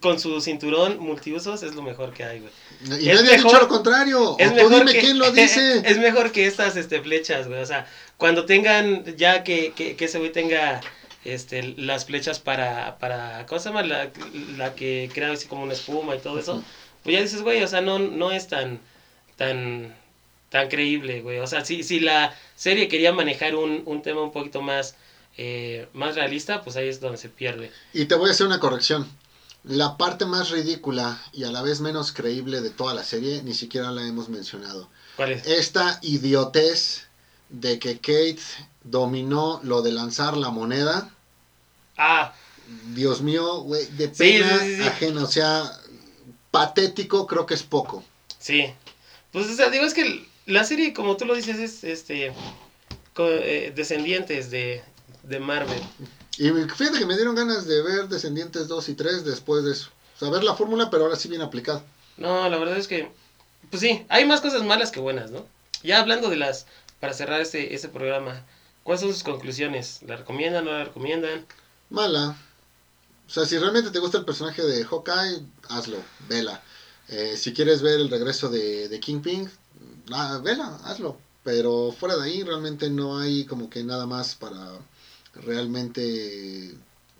con 0.00 0.18
su 0.18 0.40
cinturón 0.40 0.98
multiusos 0.98 1.62
es 1.62 1.74
lo 1.74 1.82
mejor 1.82 2.14
que 2.14 2.24
hay, 2.24 2.40
güey. 2.40 2.52
Y 3.02 3.10
Es 3.10 3.16
nadie 3.20 3.34
ha 3.34 3.36
mejor- 3.36 3.50
dicho 3.52 3.60
lo 3.60 3.68
contrario. 3.68 4.36
Es 4.38 4.48
o 4.48 4.50
tú 4.50 4.56
mejor 4.56 4.78
dime 4.78 4.92
que, 4.92 5.00
quién 5.00 5.18
lo 5.18 5.30
dice. 5.30 5.82
es 5.84 5.98
mejor 5.98 6.32
que 6.32 6.46
estas 6.46 6.76
este, 6.76 7.02
flechas, 7.02 7.48
güey. 7.48 7.60
O 7.60 7.66
sea, 7.66 7.86
cuando 8.16 8.46
tengan 8.46 9.04
ya 9.18 9.44
que, 9.44 9.72
que, 9.76 9.94
que 9.94 10.04
ese 10.06 10.18
güey 10.18 10.32
tenga 10.32 10.80
este, 11.26 11.74
las 11.76 12.06
flechas 12.06 12.38
para, 12.40 12.96
para, 12.98 13.44
¿cómo 13.46 13.60
se 13.60 13.68
llama? 13.68 13.82
La, 13.82 14.08
la 14.56 14.74
que 14.74 15.10
crea 15.12 15.32
así 15.32 15.46
como 15.48 15.62
una 15.64 15.74
espuma 15.74 16.16
y 16.16 16.20
todo 16.20 16.38
eso. 16.38 16.64
Pues 17.02 17.14
ya 17.16 17.20
dices, 17.22 17.42
güey, 17.42 17.62
o 17.62 17.68
sea, 17.68 17.82
no, 17.82 17.98
no 17.98 18.30
es 18.32 18.48
tan, 18.48 18.80
tan, 19.36 19.94
tan 20.54 20.68
creíble, 20.68 21.20
güey. 21.20 21.40
O 21.40 21.48
sea, 21.48 21.64
si, 21.64 21.82
si 21.82 21.98
la 21.98 22.32
serie 22.54 22.86
quería 22.86 23.12
manejar 23.12 23.56
un, 23.56 23.82
un 23.86 24.02
tema 24.02 24.22
un 24.22 24.30
poquito 24.30 24.62
más, 24.62 24.94
eh, 25.36 25.88
más 25.94 26.14
realista, 26.14 26.62
pues 26.62 26.76
ahí 26.76 26.86
es 26.88 27.00
donde 27.00 27.18
se 27.18 27.28
pierde. 27.28 27.72
Y 27.92 28.04
te 28.04 28.14
voy 28.14 28.28
a 28.28 28.32
hacer 28.32 28.46
una 28.46 28.60
corrección. 28.60 29.04
La 29.64 29.96
parte 29.96 30.26
más 30.26 30.50
ridícula 30.50 31.20
y 31.32 31.42
a 31.42 31.50
la 31.50 31.60
vez 31.62 31.80
menos 31.80 32.12
creíble 32.12 32.60
de 32.60 32.70
toda 32.70 32.94
la 32.94 33.02
serie 33.02 33.42
ni 33.42 33.52
siquiera 33.52 33.90
la 33.90 34.06
hemos 34.06 34.28
mencionado. 34.28 34.88
¿Cuál 35.16 35.32
es? 35.32 35.44
Esta 35.48 35.98
idiotez 36.02 37.08
de 37.48 37.80
que 37.80 37.96
Kate 37.96 38.38
dominó 38.84 39.58
lo 39.64 39.82
de 39.82 39.90
lanzar 39.90 40.36
la 40.36 40.50
moneda. 40.50 41.10
Ah, 41.96 42.32
Dios 42.94 43.22
mío, 43.22 43.62
güey, 43.62 43.86
de 43.96 44.06
Sí, 44.06 44.12
pena 44.18 44.58
sí, 44.60 44.66
sí, 44.66 44.76
sí. 44.82 44.82
ajena, 44.86 45.24
o 45.24 45.26
sea, 45.26 45.68
patético 46.52 47.26
creo 47.26 47.44
que 47.44 47.54
es 47.54 47.64
poco. 47.64 48.04
sí. 48.38 48.72
Pues, 49.32 49.48
o 49.48 49.54
sea, 49.56 49.68
digo, 49.68 49.84
es 49.84 49.94
que 49.94 50.24
la 50.46 50.64
serie, 50.64 50.92
como 50.92 51.16
tú 51.16 51.24
lo 51.24 51.34
dices, 51.34 51.58
es 51.58 51.84
este. 51.84 52.32
co- 53.14 53.28
eh, 53.28 53.72
descendientes 53.74 54.50
de, 54.50 54.82
de 55.22 55.40
Marvel. 55.40 55.80
Y 56.36 56.48
fíjate 56.50 56.98
que 56.98 57.06
me 57.06 57.16
dieron 57.16 57.34
ganas 57.36 57.66
de 57.66 57.80
ver 57.82 58.08
Descendientes 58.08 58.66
2 58.68 58.88
y 58.88 58.94
3 58.94 59.24
después 59.24 59.64
de 59.64 59.72
eso. 59.72 59.90
O 60.16 60.18
sea, 60.18 60.30
ver 60.30 60.42
la 60.44 60.54
fórmula, 60.56 60.90
pero 60.90 61.04
ahora 61.04 61.16
sí 61.16 61.28
bien 61.28 61.42
aplicada. 61.42 61.84
No, 62.16 62.48
la 62.48 62.58
verdad 62.58 62.76
es 62.76 62.88
que. 62.88 63.10
Pues 63.70 63.80
sí, 63.80 64.04
hay 64.08 64.24
más 64.24 64.40
cosas 64.40 64.62
malas 64.64 64.90
que 64.90 65.00
buenas, 65.00 65.30
¿no? 65.30 65.46
Ya 65.82 66.00
hablando 66.00 66.28
de 66.30 66.36
las. 66.36 66.66
Para 67.00 67.12
cerrar 67.14 67.40
este, 67.40 67.74
este 67.74 67.88
programa, 67.88 68.42
¿cuáles 68.82 69.02
son 69.02 69.12
sus 69.12 69.22
conclusiones? 69.24 70.00
¿La 70.06 70.16
recomiendan 70.16 70.66
o 70.66 70.70
no 70.70 70.78
la 70.78 70.84
recomiendan? 70.84 71.44
Mala. 71.90 72.36
O 73.26 73.30
sea, 73.30 73.44
si 73.44 73.58
realmente 73.58 73.90
te 73.90 73.98
gusta 73.98 74.18
el 74.18 74.24
personaje 74.24 74.62
de 74.62 74.84
Hawkeye, 74.84 75.42
hazlo, 75.68 75.98
vela. 76.28 76.62
Eh, 77.08 77.36
si 77.36 77.52
quieres 77.52 77.82
ver 77.82 78.00
el 78.00 78.08
regreso 78.10 78.48
de, 78.48 78.88
de 78.88 79.00
Kingpin, 79.00 79.50
ah, 80.12 80.40
vela, 80.42 80.78
hazlo. 80.84 81.18
Pero 81.42 81.92
fuera 81.98 82.16
de 82.16 82.24
ahí 82.24 82.42
realmente 82.42 82.88
no 82.90 83.18
hay 83.18 83.44
como 83.44 83.68
que 83.68 83.84
nada 83.84 84.06
más 84.06 84.34
para 84.34 84.78
realmente, 85.34 86.74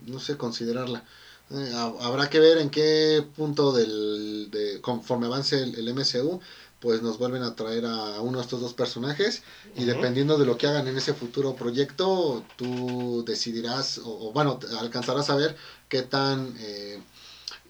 no 0.07 0.19
sé, 0.21 0.37
considerarla. 0.37 1.05
Eh, 1.51 1.73
ha- 1.75 1.93
habrá 2.07 2.31
que 2.31 2.39
ver 2.41 2.59
en 2.59 2.71
qué 2.71 3.25
punto 3.37 3.73
del, 3.73 4.49
de, 4.51 4.81
conforme 4.81 5.27
avance 5.27 5.63
el, 5.63 5.75
el 5.75 5.89
MCU, 5.89 6.41
pues 6.81 7.03
nos 7.03 7.19
vuelven 7.19 7.43
a 7.43 7.55
traer 7.55 7.85
a 7.87 8.21
uno 8.21 8.39
de 8.39 8.45
estos 8.45 8.61
dos 8.61 8.75
personajes 8.75 9.43
y 9.77 9.85
dependiendo 9.85 10.37
de 10.39 10.45
lo 10.47 10.57
que 10.59 10.67
hagan 10.67 10.87
en 10.89 10.97
ese 10.97 11.15
futuro 11.15 11.55
proyecto, 11.55 12.45
tú 12.57 13.25
decidirás, 13.27 13.99
o, 13.99 14.29
o, 14.29 14.33
bueno, 14.33 14.59
alcanzarás 14.79 15.29
a 15.31 15.37
ver 15.37 15.57
qué 15.89 16.03
tan 16.03 16.55
eh, 16.61 17.01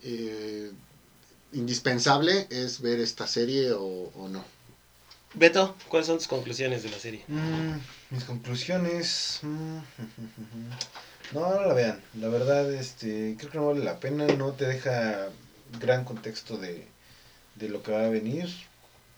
eh, 0.03 0.71
indispensable 1.53 2.47
es 2.49 2.81
ver 2.81 2.99
esta 2.99 3.27
serie 3.27 3.71
o, 3.73 4.11
o 4.15 4.27
no. 4.29 4.43
Beto, 5.35 5.75
¿cuáles 5.89 6.07
son 6.07 6.17
tus 6.17 6.27
conclusiones 6.27 6.83
de 6.83 6.89
la 6.89 6.99
serie? 6.99 7.23
Mm, 7.27 7.75
mis 8.11 8.23
conclusiones. 8.23 9.39
mm, 9.41 9.77
No, 11.33 11.49
no 11.53 11.61
la 11.67 11.73
vean. 11.73 11.99
La 12.19 12.29
verdad, 12.29 12.71
este, 12.73 13.35
creo 13.37 13.51
que 13.51 13.57
no 13.57 13.67
vale 13.67 13.83
la 13.83 13.99
pena. 13.99 14.27
No 14.27 14.51
te 14.53 14.65
deja 14.65 15.27
gran 15.81 16.05
contexto 16.05 16.57
de, 16.57 16.87
de 17.55 17.69
lo 17.69 17.81
que 17.83 17.91
va 17.91 18.05
a 18.05 18.09
venir. 18.09 18.47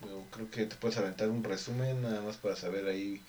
Yo 0.01 0.23
creo 0.31 0.49
que 0.49 0.65
te 0.65 0.75
puedes 0.77 0.97
aventar 0.97 1.29
un 1.29 1.43
resumen 1.43 2.01
nada 2.01 2.21
más 2.21 2.37
para 2.37 2.55
saber 2.55 2.87
ahí 2.87 3.21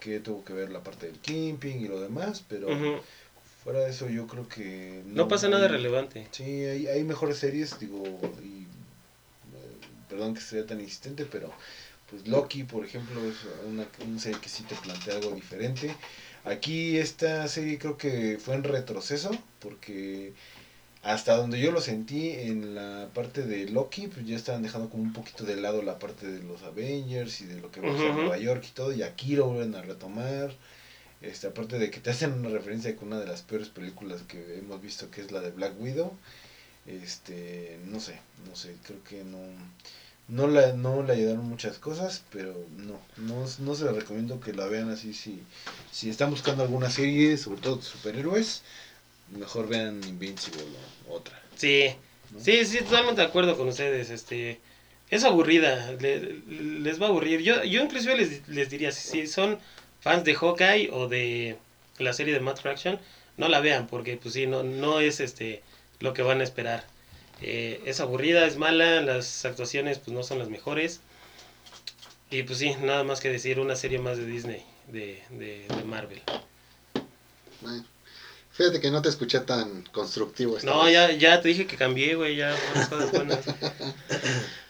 qué 0.00 0.18
tuvo 0.18 0.44
que 0.44 0.54
ver 0.54 0.70
la 0.70 0.80
parte 0.82 1.06
del 1.06 1.20
camping 1.20 1.76
y 1.80 1.88
lo 1.88 2.00
demás. 2.00 2.42
Pero 2.48 2.68
fuera 3.62 3.80
de 3.80 3.90
eso, 3.90 4.08
yo 4.08 4.26
creo 4.26 4.48
que. 4.48 5.02
No 5.06 5.28
pasa 5.28 5.48
nada 5.48 5.66
hay- 5.66 5.72
relevante. 5.72 6.26
Sí, 6.32 6.42
hay, 6.42 6.86
hay 6.88 7.04
mejores 7.04 7.36
series, 7.36 7.78
digo, 7.78 8.02
y, 8.42 8.62
eh, 8.62 9.76
perdón 10.08 10.34
que 10.34 10.40
sea 10.40 10.64
tan 10.66 10.80
insistente, 10.80 11.26
pero 11.26 11.52
pues 12.12 12.28
Loki, 12.28 12.64
por 12.64 12.84
ejemplo, 12.84 13.18
es 13.24 13.36
una, 13.66 13.86
una 14.06 14.20
serie 14.20 14.38
que 14.38 14.50
sí 14.50 14.64
te 14.64 14.74
plantea 14.74 15.14
algo 15.14 15.30
diferente. 15.30 15.94
Aquí 16.44 16.98
esta 16.98 17.48
serie 17.48 17.78
creo 17.78 17.96
que 17.96 18.38
fue 18.38 18.54
en 18.54 18.64
retroceso, 18.64 19.30
porque 19.60 20.34
hasta 21.02 21.34
donde 21.36 21.58
yo 21.58 21.72
lo 21.72 21.80
sentí 21.80 22.28
en 22.28 22.74
la 22.74 23.08
parte 23.14 23.42
de 23.44 23.66
Loki, 23.70 24.08
pues 24.08 24.26
ya 24.26 24.36
estaban 24.36 24.62
dejando 24.62 24.90
como 24.90 25.02
un 25.04 25.14
poquito 25.14 25.44
de 25.44 25.56
lado 25.56 25.80
la 25.80 25.98
parte 25.98 26.26
de 26.26 26.42
los 26.42 26.62
Avengers 26.64 27.40
y 27.40 27.46
de 27.46 27.60
lo 27.62 27.70
que 27.70 27.80
va 27.80 27.94
a 27.94 27.96
ser. 27.96 28.12
Nueva 28.12 28.36
York 28.36 28.62
y 28.68 28.72
todo, 28.72 28.92
y 28.92 29.02
aquí 29.02 29.34
lo 29.34 29.46
vuelven 29.46 29.74
a 29.74 29.80
retomar. 29.80 30.54
Este, 31.22 31.46
aparte 31.46 31.78
de 31.78 31.90
que 31.90 32.00
te 32.00 32.10
hacen 32.10 32.32
una 32.34 32.50
referencia 32.50 32.94
con 32.94 33.08
una 33.08 33.20
de 33.20 33.26
las 33.26 33.40
peores 33.40 33.68
películas 33.68 34.20
que 34.28 34.58
hemos 34.58 34.82
visto, 34.82 35.10
que 35.10 35.22
es 35.22 35.32
la 35.32 35.40
de 35.40 35.50
Black 35.50 35.80
Widow. 35.80 36.12
Este, 36.86 37.78
no 37.86 38.00
sé, 38.00 38.18
no 38.46 38.54
sé, 38.54 38.74
creo 38.84 39.02
que 39.04 39.24
no, 39.24 39.38
no, 40.32 40.46
la, 40.46 40.72
no 40.72 41.02
le 41.02 41.12
ayudaron 41.12 41.44
muchas 41.48 41.78
cosas, 41.78 42.22
pero 42.32 42.54
no, 42.78 42.98
no, 43.18 43.44
no 43.58 43.74
se 43.74 43.84
les 43.84 43.94
recomiendo 43.94 44.40
que 44.40 44.52
la 44.52 44.66
vean 44.66 44.90
así. 44.90 45.12
Si, 45.14 45.40
si 45.92 46.08
están 46.10 46.30
buscando 46.30 46.62
alguna 46.62 46.90
serie, 46.90 47.36
sobre 47.36 47.60
todo 47.60 47.76
de 47.76 47.82
superhéroes, 47.82 48.62
mejor 49.38 49.68
vean 49.68 50.00
Invincible 50.08 50.62
o 51.08 51.14
otra. 51.14 51.40
Sí, 51.56 51.90
¿no? 52.32 52.40
sí, 52.42 52.64
sí, 52.64 52.78
totalmente 52.78 53.20
de 53.20 53.26
acuerdo 53.28 53.56
con 53.56 53.68
ustedes. 53.68 54.10
Este, 54.10 54.58
es 55.10 55.24
aburrida, 55.24 55.92
le- 56.00 56.40
les 56.48 57.00
va 57.00 57.06
a 57.06 57.08
aburrir. 57.10 57.40
Yo, 57.42 57.62
yo 57.64 57.82
inclusive 57.82 58.16
les, 58.16 58.48
les 58.48 58.70
diría, 58.70 58.90
si 58.92 59.26
son 59.26 59.58
fans 60.00 60.24
de 60.24 60.34
Hawkeye 60.34 60.90
o 60.92 61.08
de 61.08 61.56
la 61.98 62.12
serie 62.14 62.32
de 62.34 62.40
Matt 62.40 62.60
Fraction, 62.60 62.98
no 63.36 63.48
la 63.48 63.60
vean 63.60 63.86
porque 63.86 64.16
pues 64.16 64.34
sí, 64.34 64.46
no, 64.46 64.62
no 64.62 65.00
es 65.00 65.20
este 65.20 65.62
lo 66.00 66.14
que 66.14 66.22
van 66.22 66.40
a 66.40 66.44
esperar. 66.44 66.84
Eh, 67.42 67.82
es 67.86 68.00
aburrida, 68.00 68.46
es 68.46 68.56
mala, 68.56 69.00
las 69.00 69.44
actuaciones 69.44 69.98
pues 69.98 70.14
no 70.14 70.22
son 70.22 70.38
las 70.38 70.48
mejores. 70.48 71.00
Y 72.30 72.44
pues 72.44 72.58
sí, 72.58 72.74
nada 72.80 73.04
más 73.04 73.20
que 73.20 73.28
decir, 73.30 73.60
una 73.60 73.76
serie 73.76 73.98
más 73.98 74.16
de 74.16 74.24
Disney, 74.26 74.62
de, 74.88 75.22
de, 75.30 75.66
de 75.68 75.84
Marvel. 75.84 76.22
Bueno, 77.60 77.84
fíjate 78.52 78.80
que 78.80 78.90
no 78.90 79.02
te 79.02 79.08
escuché 79.10 79.40
tan 79.40 79.82
constructivo. 79.92 80.56
esta 80.56 80.70
No, 80.70 80.84
vez. 80.84 80.92
ya, 80.94 81.12
ya 81.12 81.40
te 81.42 81.48
dije 81.48 81.66
que 81.66 81.76
cambié, 81.76 82.14
güey, 82.14 82.36
ya 82.36 82.56
cosas 82.88 83.10
buenas. 83.12 83.40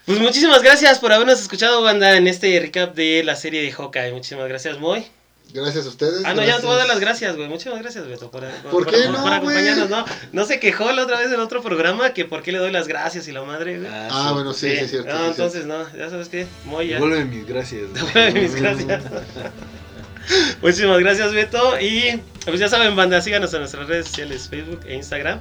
Pues 0.05 0.19
muchísimas 0.19 0.65
gracias 0.65 0.99
por 0.99 1.13
habernos 1.13 1.41
escuchado, 1.41 1.81
banda, 1.81 2.17
en 2.17 2.27
este 2.27 2.59
recap 2.59 2.93
de 2.97 3.23
la 3.23 3.37
serie 3.37 3.63
de 3.63 3.71
Hawkeye. 3.71 4.11
Muchísimas 4.13 4.49
gracias, 4.49 4.81
Moy. 4.81 5.07
Gracias 5.53 5.87
a 5.87 5.89
ustedes. 5.89 6.23
Ah, 6.25 6.35
no, 6.35 6.43
ya 6.43 6.55
no 6.55 6.61
te 6.61 6.67
voy 6.67 6.75
a 6.75 6.79
dar 6.79 6.89
las 6.89 7.01
gracias. 7.01 7.13
gracias, 7.23 7.37
güey. 7.37 7.49
Muchísimas 7.49 7.81
gracias, 7.81 8.07
Beto, 8.07 8.31
por, 8.31 8.45
¿Por 8.71 8.87
qué 8.87 9.09
no, 9.09 9.23
por 9.23 9.33
acompañarnos? 9.33 9.91
¿no? 9.91 10.05
No 10.33 10.45
se 10.47 10.59
quejó 10.59 10.91
la 10.93 11.03
otra 11.03 11.19
vez 11.19 11.31
en 11.31 11.41
otro 11.41 11.63
programa 11.63 12.15
que 12.15 12.25
por 12.25 12.43
qué 12.43 12.53
le 12.53 12.59
doy 12.59 12.73
las 12.73 12.89
gracias 12.89 13.29
y 13.29 13.33
la 13.33 13.43
madre, 13.43 13.79
güey. 13.79 13.91
Ah, 13.93 14.31
bueno, 14.33 14.53
sí, 14.55 14.71
sí, 14.71 14.77
es 14.85 14.91
cierto. 14.91 15.13
No, 15.13 15.19
sí, 15.19 15.25
es 15.25 15.31
entonces 15.31 15.67
no, 15.67 15.97
ya 15.97 16.11
sabes 16.11 16.29
qué, 16.29 16.47
Moy 16.65 16.89
ya. 16.89 16.95
Devuelven 16.95 17.31
mis 17.31 17.47
gracias. 17.47 17.83
Devuelve 17.95 18.41
mis 18.41 18.55
gracias. 18.55 19.03
Muchísimas 20.63 20.99
gracias, 21.01 21.33
Beto. 21.33 21.81
Y 21.81 22.21
pues 22.45 22.61
ya 22.61 22.69
saben, 22.69 22.97
banda, 22.97 23.21
síganos 23.21 23.53
en 23.55 23.61
nuestras 23.61 23.87
redes 23.87 24.07
sociales, 24.07 24.49
Facebook 24.49 24.81
e 24.87 24.95
Instagram. 24.95 25.41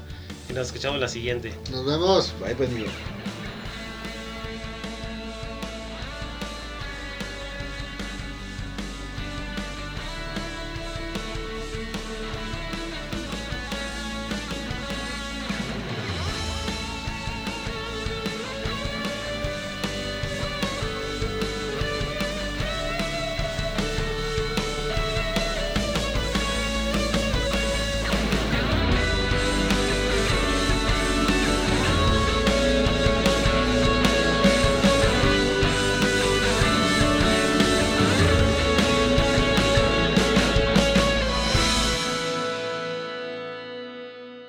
Y 0.49 0.53
nos 0.53 0.67
escuchamos 0.67 0.99
la 0.99 1.07
siguiente. 1.07 1.53
Nos 1.71 1.85
vemos. 1.85 2.33
Bye, 2.41 2.55
pues, 2.55 2.69
mío. 2.71 2.87